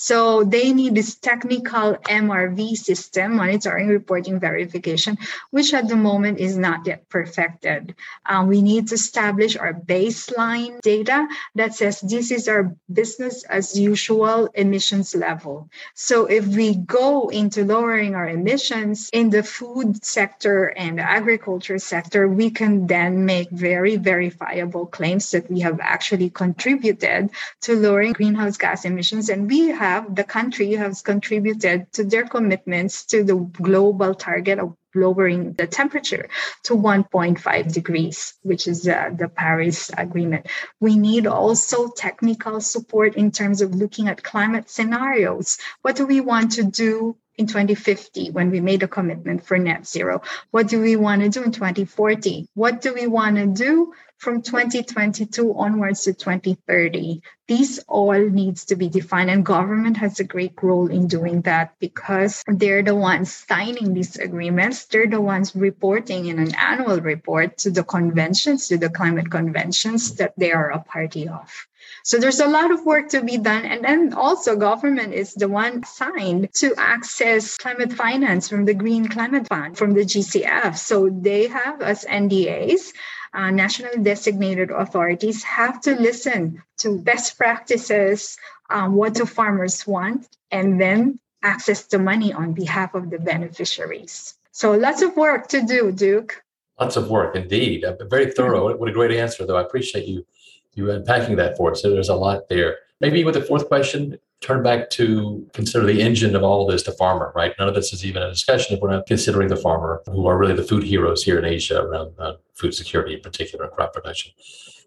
So 0.00 0.44
they 0.44 0.72
need 0.72 0.94
this 0.94 1.16
technical 1.16 1.98
MRV 2.06 2.76
system, 2.76 3.34
monitoring, 3.34 3.88
reporting, 3.88 4.38
verification, 4.38 5.18
which 5.50 5.74
at 5.74 5.88
the 5.88 5.96
moment 5.96 6.38
is 6.38 6.56
not 6.56 6.86
yet 6.86 7.08
perfected. 7.08 7.96
Um, 8.24 8.46
we 8.46 8.62
need 8.62 8.86
to 8.88 8.94
establish 8.94 9.56
our 9.56 9.74
baseline 9.74 10.80
data 10.82 11.26
that 11.56 11.74
says 11.74 12.00
this 12.00 12.30
is 12.30 12.46
our 12.46 12.76
business 12.92 13.42
as 13.50 13.76
usual 13.76 14.48
emissions 14.54 15.16
level. 15.16 15.68
So 15.94 16.26
if 16.26 16.46
we 16.46 16.76
go 16.76 17.28
into 17.30 17.64
lowering 17.64 18.14
our 18.14 18.28
emissions 18.28 19.10
in 19.12 19.30
the 19.30 19.42
food 19.42 20.04
sector 20.04 20.66
and 20.78 20.98
the 20.98 21.10
agriculture 21.10 21.80
sector, 21.80 22.28
we 22.28 22.50
can 22.50 22.86
then 22.86 23.26
make 23.26 23.50
very 23.50 23.96
verifiable 23.96 24.86
claims 24.86 25.32
that 25.32 25.50
we 25.50 25.58
have 25.60 25.80
actually 25.80 26.30
contributed 26.30 27.30
to 27.62 27.74
lowering 27.74 28.12
greenhouse 28.12 28.56
gas 28.56 28.84
emissions. 28.84 29.28
And 29.28 29.50
we 29.50 29.70
have 29.70 29.87
have, 29.88 30.14
the 30.14 30.24
country 30.24 30.72
has 30.74 31.02
contributed 31.02 31.92
to 31.92 32.04
their 32.04 32.26
commitments 32.26 33.04
to 33.06 33.24
the 33.24 33.36
global 33.36 34.14
target 34.14 34.58
of 34.58 34.76
lowering 34.94 35.52
the 35.54 35.66
temperature 35.66 36.28
to 36.64 36.74
1.5 36.74 37.72
degrees, 37.72 38.34
which 38.42 38.66
is 38.66 38.88
uh, 38.88 39.10
the 39.16 39.28
Paris 39.28 39.90
Agreement. 39.96 40.46
We 40.80 40.96
need 40.96 41.26
also 41.26 41.88
technical 41.88 42.60
support 42.60 43.14
in 43.16 43.30
terms 43.30 43.60
of 43.62 43.74
looking 43.74 44.08
at 44.08 44.22
climate 44.22 44.70
scenarios. 44.70 45.58
What 45.82 45.96
do 45.96 46.06
we 46.06 46.20
want 46.20 46.52
to 46.52 46.64
do 46.64 47.16
in 47.36 47.46
2050 47.46 48.30
when 48.32 48.50
we 48.50 48.60
made 48.60 48.82
a 48.82 48.88
commitment 48.88 49.44
for 49.46 49.58
net 49.58 49.86
zero? 49.86 50.22
What 50.50 50.68
do 50.68 50.80
we 50.80 50.96
want 50.96 51.22
to 51.22 51.28
do 51.28 51.42
in 51.44 51.52
2040? 51.52 52.48
What 52.54 52.80
do 52.80 52.94
we 52.94 53.06
want 53.06 53.36
to 53.36 53.46
do 53.46 53.92
from 54.18 54.42
2022 54.42 55.54
onwards 55.54 56.02
to 56.02 56.12
2030 56.12 57.22
these 57.46 57.78
all 57.88 58.18
needs 58.18 58.66
to 58.66 58.76
be 58.76 58.88
defined 58.88 59.30
and 59.30 59.46
government 59.46 59.96
has 59.96 60.20
a 60.20 60.24
great 60.24 60.52
role 60.62 60.88
in 60.88 61.06
doing 61.06 61.40
that 61.42 61.72
because 61.78 62.42
they're 62.46 62.82
the 62.82 62.94
ones 62.94 63.32
signing 63.32 63.94
these 63.94 64.16
agreements 64.16 64.84
they're 64.86 65.06
the 65.06 65.20
ones 65.20 65.54
reporting 65.54 66.26
in 66.26 66.38
an 66.38 66.54
annual 66.56 67.00
report 67.00 67.56
to 67.56 67.70
the 67.70 67.84
conventions 67.84 68.68
to 68.68 68.76
the 68.76 68.90
climate 68.90 69.30
conventions 69.30 70.16
that 70.16 70.34
they 70.36 70.52
are 70.52 70.70
a 70.70 70.80
party 70.80 71.28
of 71.28 71.68
so 72.02 72.18
there's 72.18 72.40
a 72.40 72.48
lot 72.48 72.70
of 72.70 72.84
work 72.84 73.08
to 73.10 73.22
be 73.22 73.38
done. 73.38 73.64
And 73.64 73.84
then 73.84 74.12
also 74.12 74.56
government 74.56 75.14
is 75.14 75.34
the 75.34 75.48
one 75.48 75.84
signed 75.84 76.48
to 76.54 76.74
access 76.76 77.56
climate 77.56 77.92
finance 77.92 78.48
from 78.48 78.64
the 78.64 78.74
Green 78.74 79.08
Climate 79.08 79.46
Fund, 79.48 79.76
from 79.76 79.92
the 79.92 80.04
GCF. 80.04 80.76
So 80.76 81.08
they 81.08 81.48
have 81.48 81.82
as 81.82 82.04
NDAs 82.04 82.92
uh, 83.34 83.50
national 83.50 84.02
designated 84.02 84.70
authorities 84.70 85.42
have 85.44 85.80
to 85.82 85.94
listen 85.94 86.62
to 86.78 86.98
best 86.98 87.36
practices, 87.36 88.36
um, 88.70 88.94
what 88.94 89.14
do 89.14 89.24
farmers 89.24 89.86
want, 89.86 90.28
and 90.50 90.80
then 90.80 91.18
access 91.42 91.84
the 91.84 91.98
money 91.98 92.32
on 92.32 92.52
behalf 92.52 92.94
of 92.94 93.10
the 93.10 93.18
beneficiaries. 93.18 94.34
So 94.52 94.72
lots 94.72 95.02
of 95.02 95.16
work 95.16 95.48
to 95.48 95.62
do, 95.62 95.92
Duke. 95.92 96.42
Lots 96.80 96.96
of 96.96 97.10
work 97.10 97.36
indeed. 97.36 97.84
Uh, 97.84 97.96
very 98.08 98.30
thorough. 98.32 98.76
What 98.76 98.88
a 98.88 98.92
great 98.92 99.12
answer, 99.12 99.46
though. 99.46 99.56
I 99.56 99.62
appreciate 99.62 100.06
you 100.06 100.26
you 100.74 100.90
unpacking 100.90 101.36
that 101.36 101.56
for 101.56 101.72
us. 101.72 101.82
So 101.82 101.90
there's 101.90 102.08
a 102.08 102.14
lot 102.14 102.48
there. 102.48 102.78
Maybe 103.00 103.22
with 103.24 103.34
the 103.34 103.42
fourth 103.42 103.68
question, 103.68 104.18
turn 104.40 104.62
back 104.62 104.90
to 104.90 105.48
consider 105.52 105.86
the 105.86 106.02
engine 106.02 106.34
of 106.34 106.42
all 106.42 106.66
of 106.66 106.72
this, 106.72 106.82
the 106.82 106.92
farmer, 106.92 107.32
right? 107.34 107.54
None 107.58 107.68
of 107.68 107.74
this 107.74 107.92
is 107.92 108.04
even 108.04 108.22
a 108.22 108.30
discussion 108.30 108.76
if 108.76 108.82
we're 108.82 108.90
not 108.90 109.06
considering 109.06 109.48
the 109.48 109.56
farmer, 109.56 110.02
who 110.06 110.26
are 110.26 110.36
really 110.36 110.54
the 110.54 110.64
food 110.64 110.82
heroes 110.82 111.22
here 111.22 111.38
in 111.38 111.44
Asia 111.44 111.80
around 111.80 112.12
uh, 112.18 112.34
food 112.54 112.74
security 112.74 113.14
in 113.14 113.20
particular, 113.20 113.68
crop 113.68 113.92
production. 113.92 114.32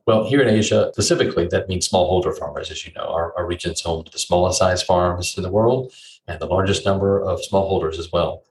Well, 0.05 0.25
here 0.25 0.41
in 0.41 0.49
Asia 0.49 0.89
specifically, 0.93 1.47
that 1.47 1.69
means 1.69 1.87
smallholder 1.87 2.37
farmers, 2.37 2.71
as 2.71 2.85
you 2.85 2.91
know. 2.93 3.07
Our, 3.07 3.37
our 3.37 3.45
region's 3.45 3.81
home 3.81 4.03
to 4.03 4.11
the 4.11 4.19
smallest 4.19 4.59
size 4.59 4.83
farms 4.83 5.37
in 5.37 5.43
the 5.43 5.51
world 5.51 5.93
and 6.27 6.39
the 6.39 6.47
largest 6.47 6.85
number 6.85 7.21
of 7.21 7.39
smallholders 7.39 7.97
as 7.99 8.11
well. 8.11 8.43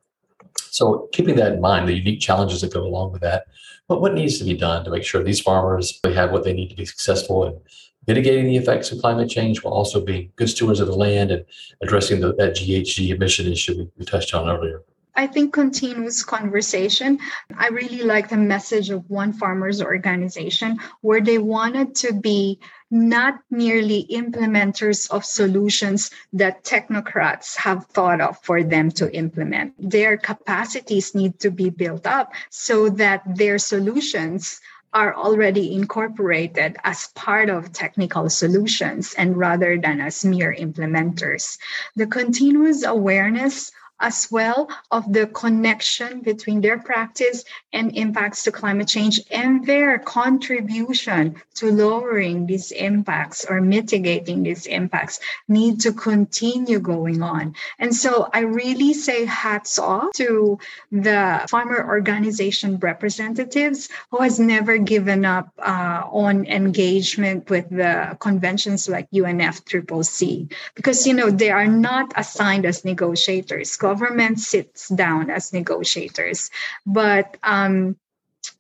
So, 0.57 1.09
keeping 1.13 1.37
that 1.37 1.53
in 1.53 1.61
mind, 1.61 1.89
the 1.89 1.95
unique 1.95 2.21
challenges 2.21 2.61
that 2.61 2.73
go 2.73 2.83
along 2.83 3.13
with 3.13 3.23
that, 3.23 3.47
but 3.89 4.01
what 4.01 4.15
needs 4.15 4.39
to 4.39 4.45
be 4.45 4.55
done 4.55 4.85
to 4.85 4.91
make 4.91 5.05
sure 5.05 5.23
these 5.23 5.41
farmers 5.41 6.01
have 6.05 6.31
what 6.31 6.45
they 6.45 6.53
need 6.53 6.71
to 6.71 6.77
be 6.77 6.85
successful 6.85 7.45
and 7.45 7.59
mitigating 8.11 8.47
the 8.47 8.57
effects 8.57 8.91
of 8.91 8.99
climate 8.99 9.31
change 9.31 9.63
while 9.63 9.73
also 9.73 10.01
being 10.01 10.33
good 10.35 10.51
stewards 10.51 10.81
of 10.81 10.89
the 10.89 11.01
land 11.07 11.31
and 11.31 11.45
addressing 11.81 12.19
the, 12.19 12.35
that 12.35 12.57
GHG 12.57 13.11
emission 13.11 13.47
issue 13.47 13.75
we, 13.79 13.89
we 13.99 14.05
touched 14.05 14.35
on 14.35 14.49
earlier? 14.51 14.83
I 15.15 15.29
think 15.29 15.53
continuous 15.53 16.25
conversation. 16.25 17.21
I 17.57 17.69
really 17.69 18.03
like 18.03 18.29
the 18.29 18.37
message 18.37 18.91
of 18.91 19.09
One 19.09 19.33
Farmers 19.33 19.81
Organization, 19.81 20.79
where 21.03 21.21
they 21.21 21.39
wanted 21.39 21.95
to 21.97 22.13
be 22.13 22.59
not 22.91 23.35
merely 23.49 24.09
implementers 24.11 25.09
of 25.13 25.25
solutions 25.25 26.11
that 26.33 26.65
technocrats 26.65 27.57
have 27.57 27.87
thought 27.87 28.21
of 28.21 28.43
for 28.43 28.65
them 28.65 28.91
to 28.93 29.13
implement. 29.15 29.75
Their 29.79 30.17
capacities 30.17 31.15
need 31.15 31.39
to 31.41 31.51
be 31.53 31.71
built 31.71 32.09
up 32.09 32.33
so 32.51 32.89
that 32.89 33.23
their 33.37 33.59
solutions 33.59 34.61
are 34.93 35.15
already 35.15 35.75
incorporated 35.75 36.77
as 36.83 37.09
part 37.15 37.49
of 37.49 37.73
technical 37.73 38.29
solutions 38.29 39.15
and 39.17 39.37
rather 39.37 39.79
than 39.79 40.01
as 40.01 40.25
mere 40.25 40.55
implementers. 40.59 41.59
The 41.97 42.07
continuous 42.07 42.85
awareness 42.85 43.73
as 44.01 44.29
well 44.31 44.69
of 44.91 45.11
the 45.13 45.27
connection 45.29 46.21
between 46.21 46.61
their 46.61 46.79
practice 46.79 47.45
and 47.73 47.97
impacts 47.97 48.45
to 48.45 48.53
climate 48.53 48.89
change 48.89 49.21
and 49.31 49.67
their 49.67 49.99
contribution 49.99 51.37
to 51.55 51.71
lowering 51.71 52.47
these 52.47 52.73
impacts 52.73 53.45
or 53.45 53.61
mitigating 53.61 54.43
these 54.43 54.67
impacts 54.67 55.21
need 55.49 55.81
to 55.81 55.93
continue 55.93 56.79
going 56.79 57.23
on. 57.23 57.55
And 57.79 57.95
so 57.95 58.29
I 58.33 58.41
really 58.41 58.95
say 58.95 59.27
hats 59.27 59.79
off 59.79 60.13
to 60.15 60.59
the 60.91 61.47
farmer 61.49 61.87
organization 61.87 62.79
representatives 62.79 63.89
who 64.11 64.23
has 64.23 64.41
never 64.41 64.79
given 64.79 65.25
up 65.25 65.53
uh, 65.59 66.03
on 66.11 66.47
engagement 66.47 67.51
with 67.51 67.69
the 67.69 68.17
conventions 68.21 68.89
like 68.89 69.11
UNFCCC 69.11 70.53
because 70.75 71.07
you 71.07 71.15
know 71.15 71.31
they 71.31 71.51
are 71.51 71.67
not 71.67 72.13
assigned 72.17 72.65
as 72.65 72.85
negotiators 72.85 73.77
government 73.91 74.39
sits 74.39 74.89
down 74.89 75.31
as 75.31 75.53
negotiators, 75.53 76.51
but 76.87 77.37
um, 77.43 77.97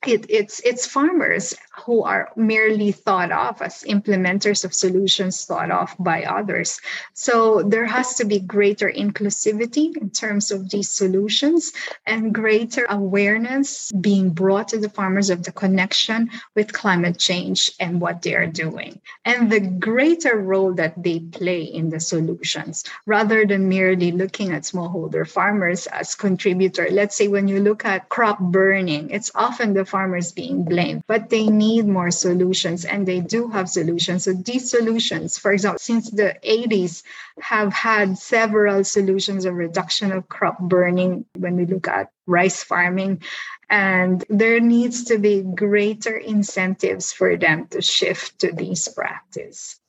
it, 0.07 0.27
it's 0.29 0.61
it's 0.61 0.87
farmers 0.87 1.55
who 1.85 2.03
are 2.03 2.31
merely 2.37 2.93
thought 2.93 3.33
of 3.33 3.61
as 3.63 3.85
implementers 3.85 4.65
of 4.65 4.75
solutions 4.75 5.45
thought 5.45 5.71
of 5.71 5.95
by 5.99 6.25
others. 6.25 6.81
So 7.15 7.63
there 7.63 7.87
has 7.87 8.15
to 8.17 8.25
be 8.25 8.41
greater 8.41 8.91
inclusivity 8.91 9.97
in 9.97 10.11
terms 10.11 10.51
of 10.51 10.71
these 10.71 10.91
solutions 10.91 11.73
and 12.07 12.35
greater 12.35 12.87
awareness 12.89 13.93
being 13.93 14.31
brought 14.31 14.69
to 14.69 14.79
the 14.79 14.91
farmers 14.91 15.31
of 15.31 15.43
the 15.43 15.53
connection 15.53 16.31
with 16.55 16.73
climate 16.73 17.19
change 17.19 17.71
and 17.81 18.01
what 18.01 18.23
they 18.23 18.35
are 18.35 18.47
doing 18.47 19.01
and 19.25 19.51
the 19.51 19.61
greater 19.61 20.37
role 20.37 20.73
that 20.75 21.03
they 21.03 21.21
play 21.21 21.63
in 21.63 21.91
the 21.91 22.01
solutions 22.01 22.85
rather 23.07 23.47
than 23.47 23.69
merely 23.69 24.13
looking 24.13 24.53
at 24.53 24.63
smallholder 24.63 25.29
farmers 25.29 25.87
as 25.89 26.15
contributor. 26.15 26.89
Let's 26.91 27.17
say 27.17 27.29
when 27.29 27.49
you 27.49 27.61
look 27.61 27.85
at 27.85 28.09
crop 28.09 28.39
burning, 28.39 29.11
it's 29.11 29.31
often 29.35 29.75
the 29.75 29.80
farmers 29.85 30.33
being 30.33 30.65
blamed, 30.65 31.03
but 31.07 31.31
they 31.31 31.47
need 31.47 31.87
more 31.87 32.11
solutions 32.11 32.85
and 32.85 33.07
they 33.07 33.21
do 33.21 33.49
have 33.49 33.69
solutions. 33.69 34.25
So 34.25 34.33
these 34.33 34.71
solutions, 34.71 35.39
for 35.39 35.53
example, 35.53 35.79
since 35.79 36.11
the 36.11 36.37
80s, 36.45 37.03
have 37.41 37.73
had 37.73 38.19
several 38.19 38.85
solutions 38.85 39.45
of 39.45 39.55
reduction 39.55 40.13
of 40.13 40.29
crop 40.29 40.59
burning 40.61 41.25
when 41.37 41.57
we 41.57 41.67
look 41.67 41.89
at 41.89 42.11
rice 42.27 42.63
farming. 42.63 43.23
And 43.69 44.25
there 44.29 44.61
needs 44.61 45.05
to 45.05 45.19
be 45.19 45.43
greater 45.43 46.17
incentives 46.17 47.13
for 47.13 47.37
them 47.37 47.67
to 47.69 47.81
shift 47.81 48.41
to 48.41 48.53
these 48.53 48.89
practices. 48.89 49.80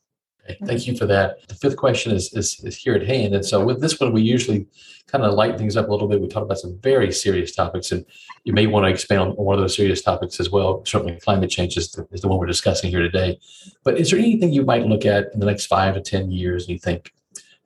Mm-hmm. 0.56 0.66
Thank 0.66 0.88
you 0.88 0.96
for 0.96 1.06
that. 1.08 1.48
The 1.48 1.56
fifth 1.56 1.78
question 1.78 2.12
is, 2.12 2.34
is, 2.34 2.60
is 2.64 2.78
here 2.78 2.94
at 2.94 3.06
hand. 3.06 3.34
And 3.36 3.46
so 3.46 3.64
with 3.64 3.82
this 3.82 4.00
one, 4.00 4.14
we 4.14 4.22
usually 4.22 4.68
kind 5.08 5.24
of 5.24 5.34
lighten 5.34 5.58
things 5.58 5.76
up 5.76 5.88
a 5.88 5.92
little 5.92 6.08
bit. 6.08 6.22
We 6.22 6.28
talk 6.28 6.44
about 6.44 6.60
some 6.60 6.78
very 6.80 7.12
serious 7.12 7.54
topics, 7.54 7.92
and 7.92 8.06
you 8.44 8.54
may 8.54 8.68
want 8.68 8.86
to 8.86 8.90
expand 8.90 9.22
on 9.22 9.32
one 9.32 9.56
of 9.56 9.62
those 9.62 9.76
serious 9.76 10.02
topics 10.02 10.40
as 10.40 10.50
well. 10.50 10.84
Certainly, 10.86 11.20
climate 11.20 11.50
change 11.50 11.78
is 11.78 11.92
the, 11.92 12.08
is 12.12 12.22
the 12.22 12.28
one 12.28 12.40
we're 12.40 12.46
discussing 12.46 12.90
here 12.90 13.02
today. 13.02 13.40
But 13.84 13.98
is 13.98 14.12
there 14.12 14.20
anything 14.20 14.54
you 14.54 14.64
might 14.64 14.86
look 14.86 15.06
at 15.06 15.34
in 15.34 15.40
the 15.40 15.46
next 15.46 15.66
five 15.66 15.96
to 15.96 16.02
10 16.02 16.32
years 16.32 16.64
and 16.64 16.72
you 16.72 16.80
think, 16.80 17.14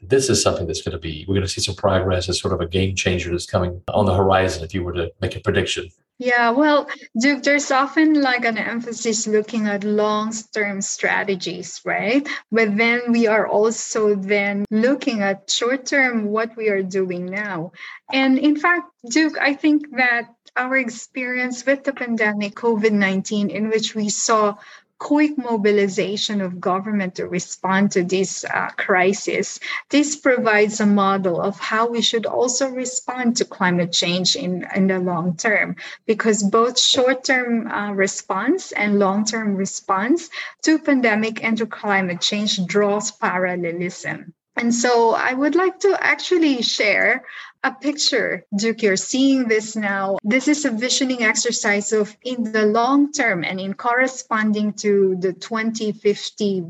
this 0.01 0.29
is 0.29 0.41
something 0.41 0.67
that's 0.67 0.81
going 0.81 0.91
to 0.91 0.99
be, 0.99 1.25
we're 1.27 1.33
going 1.33 1.47
to 1.47 1.51
see 1.51 1.61
some 1.61 1.75
progress 1.75 2.29
as 2.29 2.39
sort 2.39 2.53
of 2.53 2.61
a 2.61 2.67
game 2.67 2.95
changer 2.95 3.31
that's 3.31 3.45
coming 3.45 3.81
on 3.87 4.05
the 4.05 4.13
horizon 4.13 4.63
if 4.63 4.73
you 4.73 4.83
were 4.83 4.93
to 4.93 5.11
make 5.21 5.35
a 5.35 5.39
prediction? 5.39 5.89
Yeah, 6.17 6.51
well, 6.51 6.87
Duke, 7.19 7.43
there's 7.43 7.71
often 7.71 8.21
like 8.21 8.45
an 8.45 8.57
emphasis 8.57 9.27
looking 9.27 9.67
at 9.67 9.83
long-term 9.83 10.81
strategies, 10.81 11.81
right? 11.83 12.25
But 12.51 12.77
then 12.77 13.11
we 13.11 13.27
are 13.27 13.45
also 13.45 14.15
then 14.15 14.63
looking 14.71 15.21
at 15.21 15.51
short-term 15.51 16.25
what 16.25 16.55
we 16.55 16.69
are 16.69 16.83
doing 16.83 17.25
now. 17.25 17.73
And 18.13 18.39
in 18.39 18.55
fact, 18.55 18.87
Duke, 19.09 19.37
I 19.37 19.55
think 19.55 19.97
that 19.97 20.29
our 20.55 20.77
experience 20.77 21.65
with 21.65 21.83
the 21.83 21.91
pandemic, 21.91 22.55
COVID 22.55 22.93
19, 22.93 23.49
in 23.49 23.67
which 23.67 23.93
we 23.93 24.07
saw 24.07 24.55
quick 24.97 25.37
mobilization 25.37 26.41
of 26.41 26.59
government 26.59 27.15
to 27.15 27.27
respond 27.27 27.91
to 27.91 28.03
this 28.03 28.45
uh, 28.45 28.69
crisis, 28.77 29.59
this 29.89 30.15
provides 30.15 30.79
a 30.79 30.85
model 30.85 31.41
of 31.41 31.59
how 31.59 31.87
we 31.87 32.01
should 32.01 32.25
also 32.25 32.69
respond 32.69 33.37
to 33.37 33.45
climate 33.45 33.91
change 33.91 34.35
in, 34.35 34.65
in 34.75 34.87
the 34.87 34.99
long 34.99 35.35
term, 35.35 35.75
because 36.05 36.43
both 36.43 36.79
short-term 36.79 37.67
uh, 37.67 37.91
response 37.91 38.71
and 38.71 38.99
long-term 38.99 39.55
response 39.55 40.29
to 40.63 40.79
pandemic 40.79 41.43
and 41.43 41.57
to 41.57 41.65
climate 41.65 42.21
change 42.21 42.65
draws 42.65 43.11
parallelism. 43.11 44.33
And 44.57 44.73
so 44.73 45.11
I 45.11 45.33
would 45.33 45.55
like 45.55 45.79
to 45.79 45.97
actually 45.99 46.61
share 46.61 47.25
a 47.63 47.71
picture, 47.71 48.45
Duke, 48.55 48.83
you're 48.83 48.95
seeing 48.95 49.47
this 49.47 49.75
now. 49.75 50.17
This 50.23 50.47
is 50.47 50.65
a 50.65 50.71
visioning 50.71 51.23
exercise 51.23 51.91
of 51.91 52.15
in 52.23 52.51
the 52.51 52.65
long 52.65 53.11
term 53.11 53.43
and 53.43 53.59
in 53.59 53.73
corresponding 53.73 54.73
to 54.73 55.17
the 55.19 55.33
2050 55.33 56.63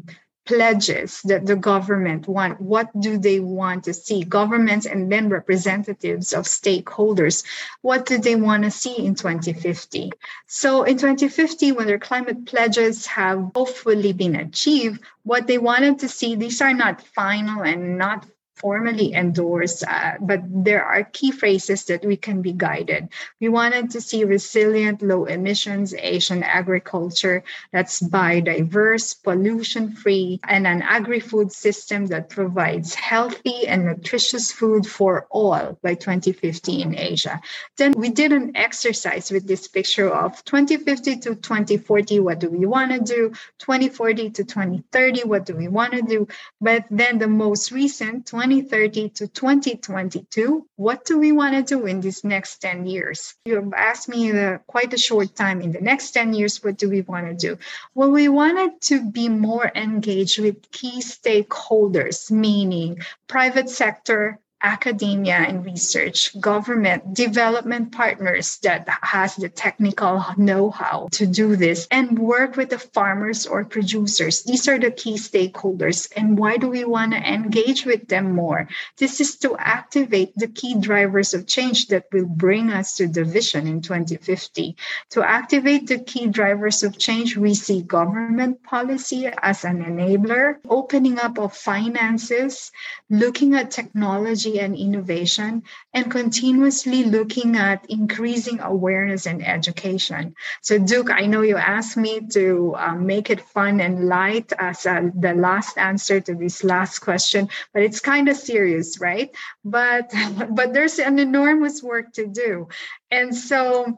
pledges 0.45 1.21
that 1.23 1.45
the 1.45 1.55
government 1.55 2.27
want 2.27 2.62
what 2.62 2.89
do 2.99 3.17
they 3.17 3.39
want 3.39 3.84
to 3.86 3.93
see? 3.93 4.23
Governments 4.23 4.86
and 4.86 5.12
then 5.12 5.29
representatives 5.29 6.34
of 6.34 6.45
stakeholders 6.45 7.43
what 7.81 8.05
do 8.05 8.17
they 8.17 8.36
want 8.36 8.63
to 8.63 8.71
see 8.71 9.05
in 9.05 9.15
2050 9.15 10.12
so 10.47 10.84
in 10.84 10.97
2050 10.97 11.71
when 11.71 11.88
their 11.88 11.99
climate 11.99 12.45
pledges 12.45 13.05
have 13.05 13.51
hopefully 13.55 14.13
been 14.13 14.36
achieved 14.36 15.01
what 15.23 15.47
they 15.47 15.58
wanted 15.58 15.99
to 15.99 16.10
see 16.10 16.36
these 16.36 16.62
are 16.62 16.73
not 16.73 17.01
final 17.01 17.63
and 17.63 17.97
not 17.97 18.25
formally 18.56 19.13
endorsed, 19.13 19.84
uh, 19.88 20.13
but 20.20 20.41
there 20.46 20.84
are 20.84 21.04
key 21.04 21.32
phrases 21.32 21.86
that 21.86 22.06
we 22.06 22.15
can 22.15 22.41
be 22.41 22.54
guided. 22.54 23.10
We 23.41 23.50
wanted 23.50 23.91
to 23.91 24.02
see 24.02 24.24
resilient, 24.24 25.02
low 25.02 25.26
emissions 25.26 25.94
Asian 25.94 26.44
agriculture 26.44 27.44
that's 27.72 28.02
biodiverse, 28.02 29.22
pollution 29.24 29.91
free, 29.94 30.39
and 30.48 30.65
an 30.65 30.82
agri 30.82 31.20
food 31.20 31.52
system 31.52 32.06
that 32.08 32.30
provides 32.30 32.96
healthy 32.96 33.68
and 33.68 33.86
nutritious 33.86 34.52
food 34.52 34.86
for 34.88 35.28
all 35.30 35.78
by 35.82 35.96
2050 35.96 36.82
in 36.82 36.98
Asia. 36.98 37.41
Then 37.78 37.94
we 37.94 38.10
did 38.10 38.32
an 38.32 38.56
exercise 38.56 39.32
with 39.32 39.48
this 39.48 39.68
picture 39.68 40.10
of 40.10 40.44
2050 40.46 41.18
to 41.18 41.36
2040, 41.36 42.20
what 42.20 42.39
do 42.39 42.50
we 42.50 42.65
want 42.65 42.91
to 42.91 43.00
do? 43.00 43.30
2040 43.60 44.30
to 44.32 44.44
2030, 44.44 45.24
what 45.24 45.46
do 45.46 45.56
we 45.56 45.68
want 45.68 45.94
to 45.94 46.02
do? 46.02 46.28
But 46.62 46.86
then 46.89 47.20
the 47.20 47.28
most 47.28 47.72
recent, 47.72 48.26
2030 48.45 49.10
to 49.10 49.27
2022, 49.27 50.67
what 50.75 51.03
do 51.03 51.17
we 51.17 51.31
want 51.31 51.55
to 51.55 51.63
do 51.63 51.88
in 51.88 51.99
these 51.99 52.23
next 52.23 52.60
10 52.60 52.86
years? 52.86 53.34
You've 53.45 53.73
asked 53.73 54.08
me 54.08 54.31
uh, 54.31 54.60
quite 54.67 54.93
a 54.93 54.99
short 54.99 55.36
time 55.36 55.62
in 55.62 55.71
the 55.71 55.81
next 55.81 56.12
10 56.12 56.34
years, 56.34 56.63
what 56.63 56.77
do 56.77 56.88
we 56.88 57.01
want 57.01 57.25
to 57.27 57.34
do? 57.34 57.58
Well, 57.95 58.12
we 58.12 58.27
wanted 58.27 58.79
to 58.81 59.10
be 59.10 59.29
more 59.29 59.71
engaged 59.73 60.38
with 60.38 60.69
key 60.71 60.99
stakeholders, 60.99 62.29
meaning 62.29 62.99
private 63.27 63.69
sector, 63.69 64.39
academia 64.62 65.36
and 65.36 65.65
research, 65.65 66.39
government, 66.39 67.13
development 67.13 67.91
partners 67.91 68.58
that 68.63 68.88
has 69.02 69.36
the 69.36 69.50
technical 69.50 70.24
know-how 70.38 71.08
to 71.12 71.28
do 71.28 71.56
this 71.56 71.88
and 71.91 72.18
work 72.18 72.56
with 72.56 72.70
the 72.70 72.80
farmers 72.80 73.46
or 73.46 73.63
producers. 73.65 74.44
These 74.44 74.68
are 74.68 74.80
the 74.80 74.91
key 74.91 75.15
stakeholders. 75.15 76.12
And 76.15 76.38
why 76.38 76.58
do 76.58 76.70
we 76.70 76.86
want 76.86 77.12
to 77.13 77.18
engage 77.18 77.86
with 77.86 78.08
them 78.08 78.32
more? 78.34 78.68
This 78.98 79.20
is 79.20 79.36
to 79.38 79.56
activate 79.58 80.34
the 80.36 80.48
key 80.48 80.76
drivers 80.80 81.34
of 81.34 81.48
change 81.48 81.88
that 81.88 82.06
will 82.12 82.26
bring 82.26 82.70
us 82.72 82.96
to 82.98 83.08
the 83.08 83.24
vision 83.24 83.68
in 83.68 83.82
2050. 83.82 84.76
To 85.12 85.24
activate 85.24 85.88
the 85.88 86.00
key 86.00 86.28
drivers 86.28 86.82
of 86.84 86.98
change, 86.98 87.38
we 87.38 87.54
see 87.54 87.82
government 87.82 88.63
policy 88.63 89.28
as 89.28 89.63
an 89.63 89.84
enabler, 89.84 90.58
opening 90.68 91.20
up 91.20 91.38
of 91.38 91.56
finances, 91.56 92.72
looking 93.10 93.56
at 93.56 93.72
technology 93.72 94.44
technology 94.45 94.60
and 94.60 94.75
innovation, 94.77 95.63
and 95.93 96.12
continuously 96.12 97.03
looking 97.03 97.55
at 97.55 97.86
increasing 97.89 98.60
awareness 98.60 99.25
and 99.25 99.45
education. 99.45 100.36
So, 100.62 100.77
Duke, 100.79 101.10
I 101.12 101.25
know 101.25 101.41
you 101.41 101.58
asked 101.58 101.97
me 101.97 102.21
to 102.31 102.75
um, 102.77 103.05
make 103.05 103.29
it 103.29 103.41
fun 103.41 103.79
and 103.79 104.08
light 104.08 104.51
as 104.58 104.86
uh, 104.86 105.10
the 105.15 105.34
last 105.34 105.77
answer 105.77 106.19
to 106.21 106.36
this 106.36 106.63
last 106.63 106.99
question, 106.99 107.49
but 107.73 107.84
it's 107.84 107.99
kind 107.99 108.29
of 108.29 108.38
serious, 108.38 108.99
right? 108.99 109.29
But 109.63 110.12
but 110.49 110.73
there's 110.73 110.99
an 110.99 111.19
enormous 111.19 111.81
work 111.84 112.13
to 112.13 112.27
do, 112.27 112.67
and 113.12 113.36
so 113.36 113.97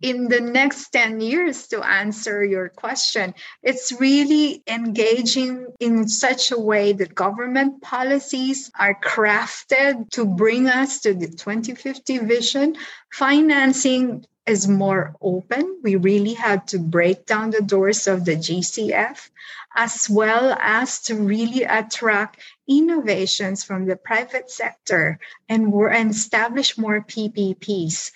in 0.00 0.28
the 0.28 0.40
next 0.40 0.90
10 0.90 1.20
years 1.20 1.68
to 1.68 1.82
answer 1.84 2.44
your 2.44 2.68
question. 2.68 3.34
It's 3.62 3.92
really 3.92 4.62
engaging 4.66 5.66
in 5.80 6.08
such 6.08 6.52
a 6.52 6.58
way 6.58 6.92
that 6.92 7.14
government 7.14 7.82
policies 7.82 8.70
are 8.78 8.98
crafted 9.00 10.10
to 10.10 10.24
bring 10.24 10.68
us 10.68 11.00
to 11.00 11.14
the 11.14 11.28
2050 11.28 12.18
vision. 12.18 12.76
Financing 13.12 14.24
is 14.46 14.66
more 14.66 15.14
open. 15.20 15.78
We 15.82 15.96
really 15.96 16.34
had 16.34 16.66
to 16.68 16.78
break 16.78 17.26
down 17.26 17.50
the 17.50 17.62
doors 17.62 18.08
of 18.08 18.24
the 18.24 18.36
gcf 18.36 19.30
as 19.74 20.08
well 20.08 20.56
as 20.60 21.00
to 21.00 21.14
really 21.14 21.62
attract 21.62 22.38
innovations 22.68 23.64
from 23.64 23.86
the 23.86 23.96
private 23.96 24.50
sector 24.50 25.18
and, 25.48 25.72
and 25.72 26.10
establish 26.10 26.78
more 26.78 27.00
PPPs 27.00 28.12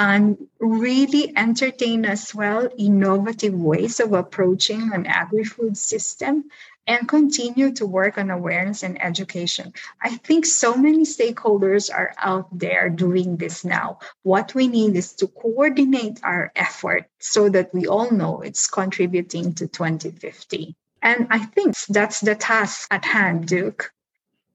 and 0.00 0.38
really 0.60 1.30
entertain 1.36 2.06
as 2.06 2.34
well 2.34 2.66
innovative 2.78 3.52
ways 3.52 4.00
of 4.00 4.14
approaching 4.14 4.90
an 4.94 5.04
agri-food 5.04 5.76
system 5.76 6.44
and 6.86 7.06
continue 7.06 7.70
to 7.70 7.84
work 7.84 8.16
on 8.16 8.30
awareness 8.30 8.82
and 8.82 9.00
education. 9.04 9.74
I 10.00 10.16
think 10.16 10.46
so 10.46 10.74
many 10.74 11.04
stakeholders 11.04 11.92
are 11.92 12.14
out 12.16 12.48
there 12.50 12.88
doing 12.88 13.36
this 13.36 13.62
now. 13.62 13.98
What 14.22 14.54
we 14.54 14.68
need 14.68 14.96
is 14.96 15.12
to 15.16 15.26
coordinate 15.26 16.18
our 16.22 16.50
effort 16.56 17.04
so 17.18 17.50
that 17.50 17.74
we 17.74 17.86
all 17.86 18.10
know 18.10 18.40
it's 18.40 18.68
contributing 18.68 19.52
to 19.56 19.68
2050. 19.68 20.74
And 21.02 21.26
I 21.28 21.40
think 21.40 21.76
that's 21.90 22.20
the 22.20 22.34
task 22.34 22.88
at 22.90 23.04
hand, 23.04 23.48
Duke. 23.48 23.92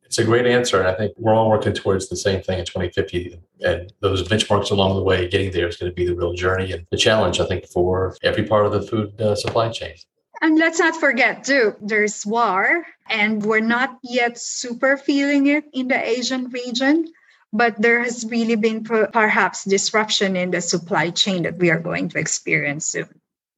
It's 0.05 0.19
a 0.19 0.23
great 0.23 0.45
answer. 0.45 0.79
And 0.79 0.87
I 0.87 0.93
think 0.93 1.13
we're 1.17 1.33
all 1.33 1.49
working 1.49 1.73
towards 1.73 2.09
the 2.09 2.15
same 2.15 2.41
thing 2.41 2.59
in 2.59 2.65
2050. 2.65 3.39
And 3.61 3.91
those 4.01 4.27
benchmarks 4.27 4.71
along 4.71 4.95
the 4.95 5.03
way, 5.03 5.27
getting 5.27 5.51
there 5.51 5.67
is 5.67 5.77
going 5.77 5.91
to 5.91 5.95
be 5.95 6.05
the 6.05 6.15
real 6.15 6.33
journey 6.33 6.71
and 6.71 6.85
the 6.91 6.97
challenge, 6.97 7.39
I 7.39 7.45
think, 7.45 7.65
for 7.67 8.15
every 8.23 8.45
part 8.45 8.65
of 8.65 8.71
the 8.71 8.81
food 8.81 9.19
uh, 9.19 9.35
supply 9.35 9.69
chain. 9.69 9.95
And 10.41 10.57
let's 10.57 10.79
not 10.79 10.95
forget, 10.95 11.43
too, 11.43 11.75
there's 11.81 12.25
war, 12.25 12.85
and 13.09 13.43
we're 13.43 13.61
not 13.61 13.97
yet 14.03 14.37
super 14.37 14.97
feeling 14.97 15.47
it 15.47 15.63
in 15.73 15.87
the 15.87 15.97
Asian 15.97 16.49
region. 16.49 17.07
But 17.53 17.81
there 17.81 18.03
has 18.03 18.25
really 18.29 18.57
been 18.57 18.83
perhaps 18.83 19.63
disruption 19.63 20.35
in 20.35 20.51
the 20.51 20.59
supply 20.59 21.09
chain 21.09 21.43
that 21.43 21.57
we 21.57 21.71
are 21.71 21.79
going 21.79 22.09
to 22.09 22.19
experience 22.19 22.85
soon. 22.85 23.07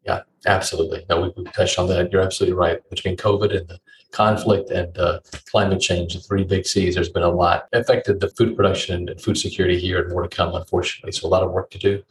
Yeah, 0.05 0.21
absolutely. 0.45 1.03
No, 1.10 1.21
we, 1.21 1.33
we 1.36 1.43
touched 1.51 1.79
on 1.79 1.88
that. 1.89 2.12
You're 2.12 2.21
absolutely 2.21 2.55
right. 2.55 2.88
Between 2.91 3.17
COVID 3.17 3.57
and 3.57 3.67
the 3.67 3.79
conflict 4.11 4.69
and 4.69 4.97
uh, 4.97 5.19
climate 5.49 5.79
change, 5.79 6.13
the 6.13 6.19
three 6.19 6.43
big 6.43 6.65
C's, 6.65 6.95
there's 6.95 7.09
been 7.09 7.23
a 7.23 7.29
lot 7.29 7.67
affected 7.73 8.19
the 8.19 8.29
food 8.29 8.55
production 8.55 9.09
and 9.09 9.21
food 9.21 9.37
security 9.37 9.79
here, 9.79 10.01
and 10.01 10.11
more 10.11 10.23
to 10.23 10.29
come, 10.29 10.53
unfortunately. 10.55 11.11
So 11.11 11.27
a 11.27 11.29
lot 11.29 11.43
of 11.43 11.51
work 11.51 11.69
to 11.71 11.77
do. 11.77 12.03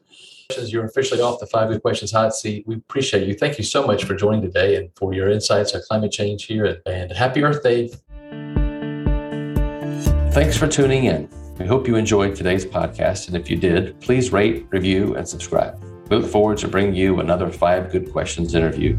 You're 0.65 0.85
officially 0.85 1.21
off 1.21 1.41
the 1.41 1.47
five 1.47 1.71
good 1.71 1.83
questions 1.83 2.13
hot 2.13 2.35
seat. 2.35 2.65
We 2.67 2.77
appreciate 2.77 3.27
you. 3.27 3.35
Thank 3.35 3.59
you 3.59 3.65
so 3.65 3.85
much 3.85 4.05
for 4.05 4.15
joining 4.15 4.43
today 4.43 4.77
and 4.77 4.91
for 4.95 5.13
your 5.13 5.29
insights 5.29 5.75
on 5.75 5.83
climate 5.89 6.13
change 6.13 6.45
here. 6.45 6.81
And 6.87 7.11
happy 7.11 7.43
Earth 7.43 7.63
Day. 7.65 7.89
Thanks 10.33 10.57
for 10.57 10.69
tuning 10.69 11.07
in. 11.07 11.29
We 11.59 11.67
hope 11.67 11.89
you 11.89 11.97
enjoyed 11.97 12.37
today's 12.37 12.65
podcast. 12.65 13.27
And 13.29 13.37
if 13.37 13.51
you 13.51 13.57
did, 13.57 13.99
please 14.01 14.31
rate, 14.31 14.67
review, 14.71 15.17
and 15.17 15.27
subscribe. 15.27 15.83
We 16.09 16.19
look 16.19 16.31
forward 16.31 16.59
to 16.59 16.69
bringing 16.69 16.95
you 16.95 17.19
another 17.19 17.51
Five 17.51 17.91
Good 17.91 18.13
Questions 18.13 18.55
interview 18.55 18.97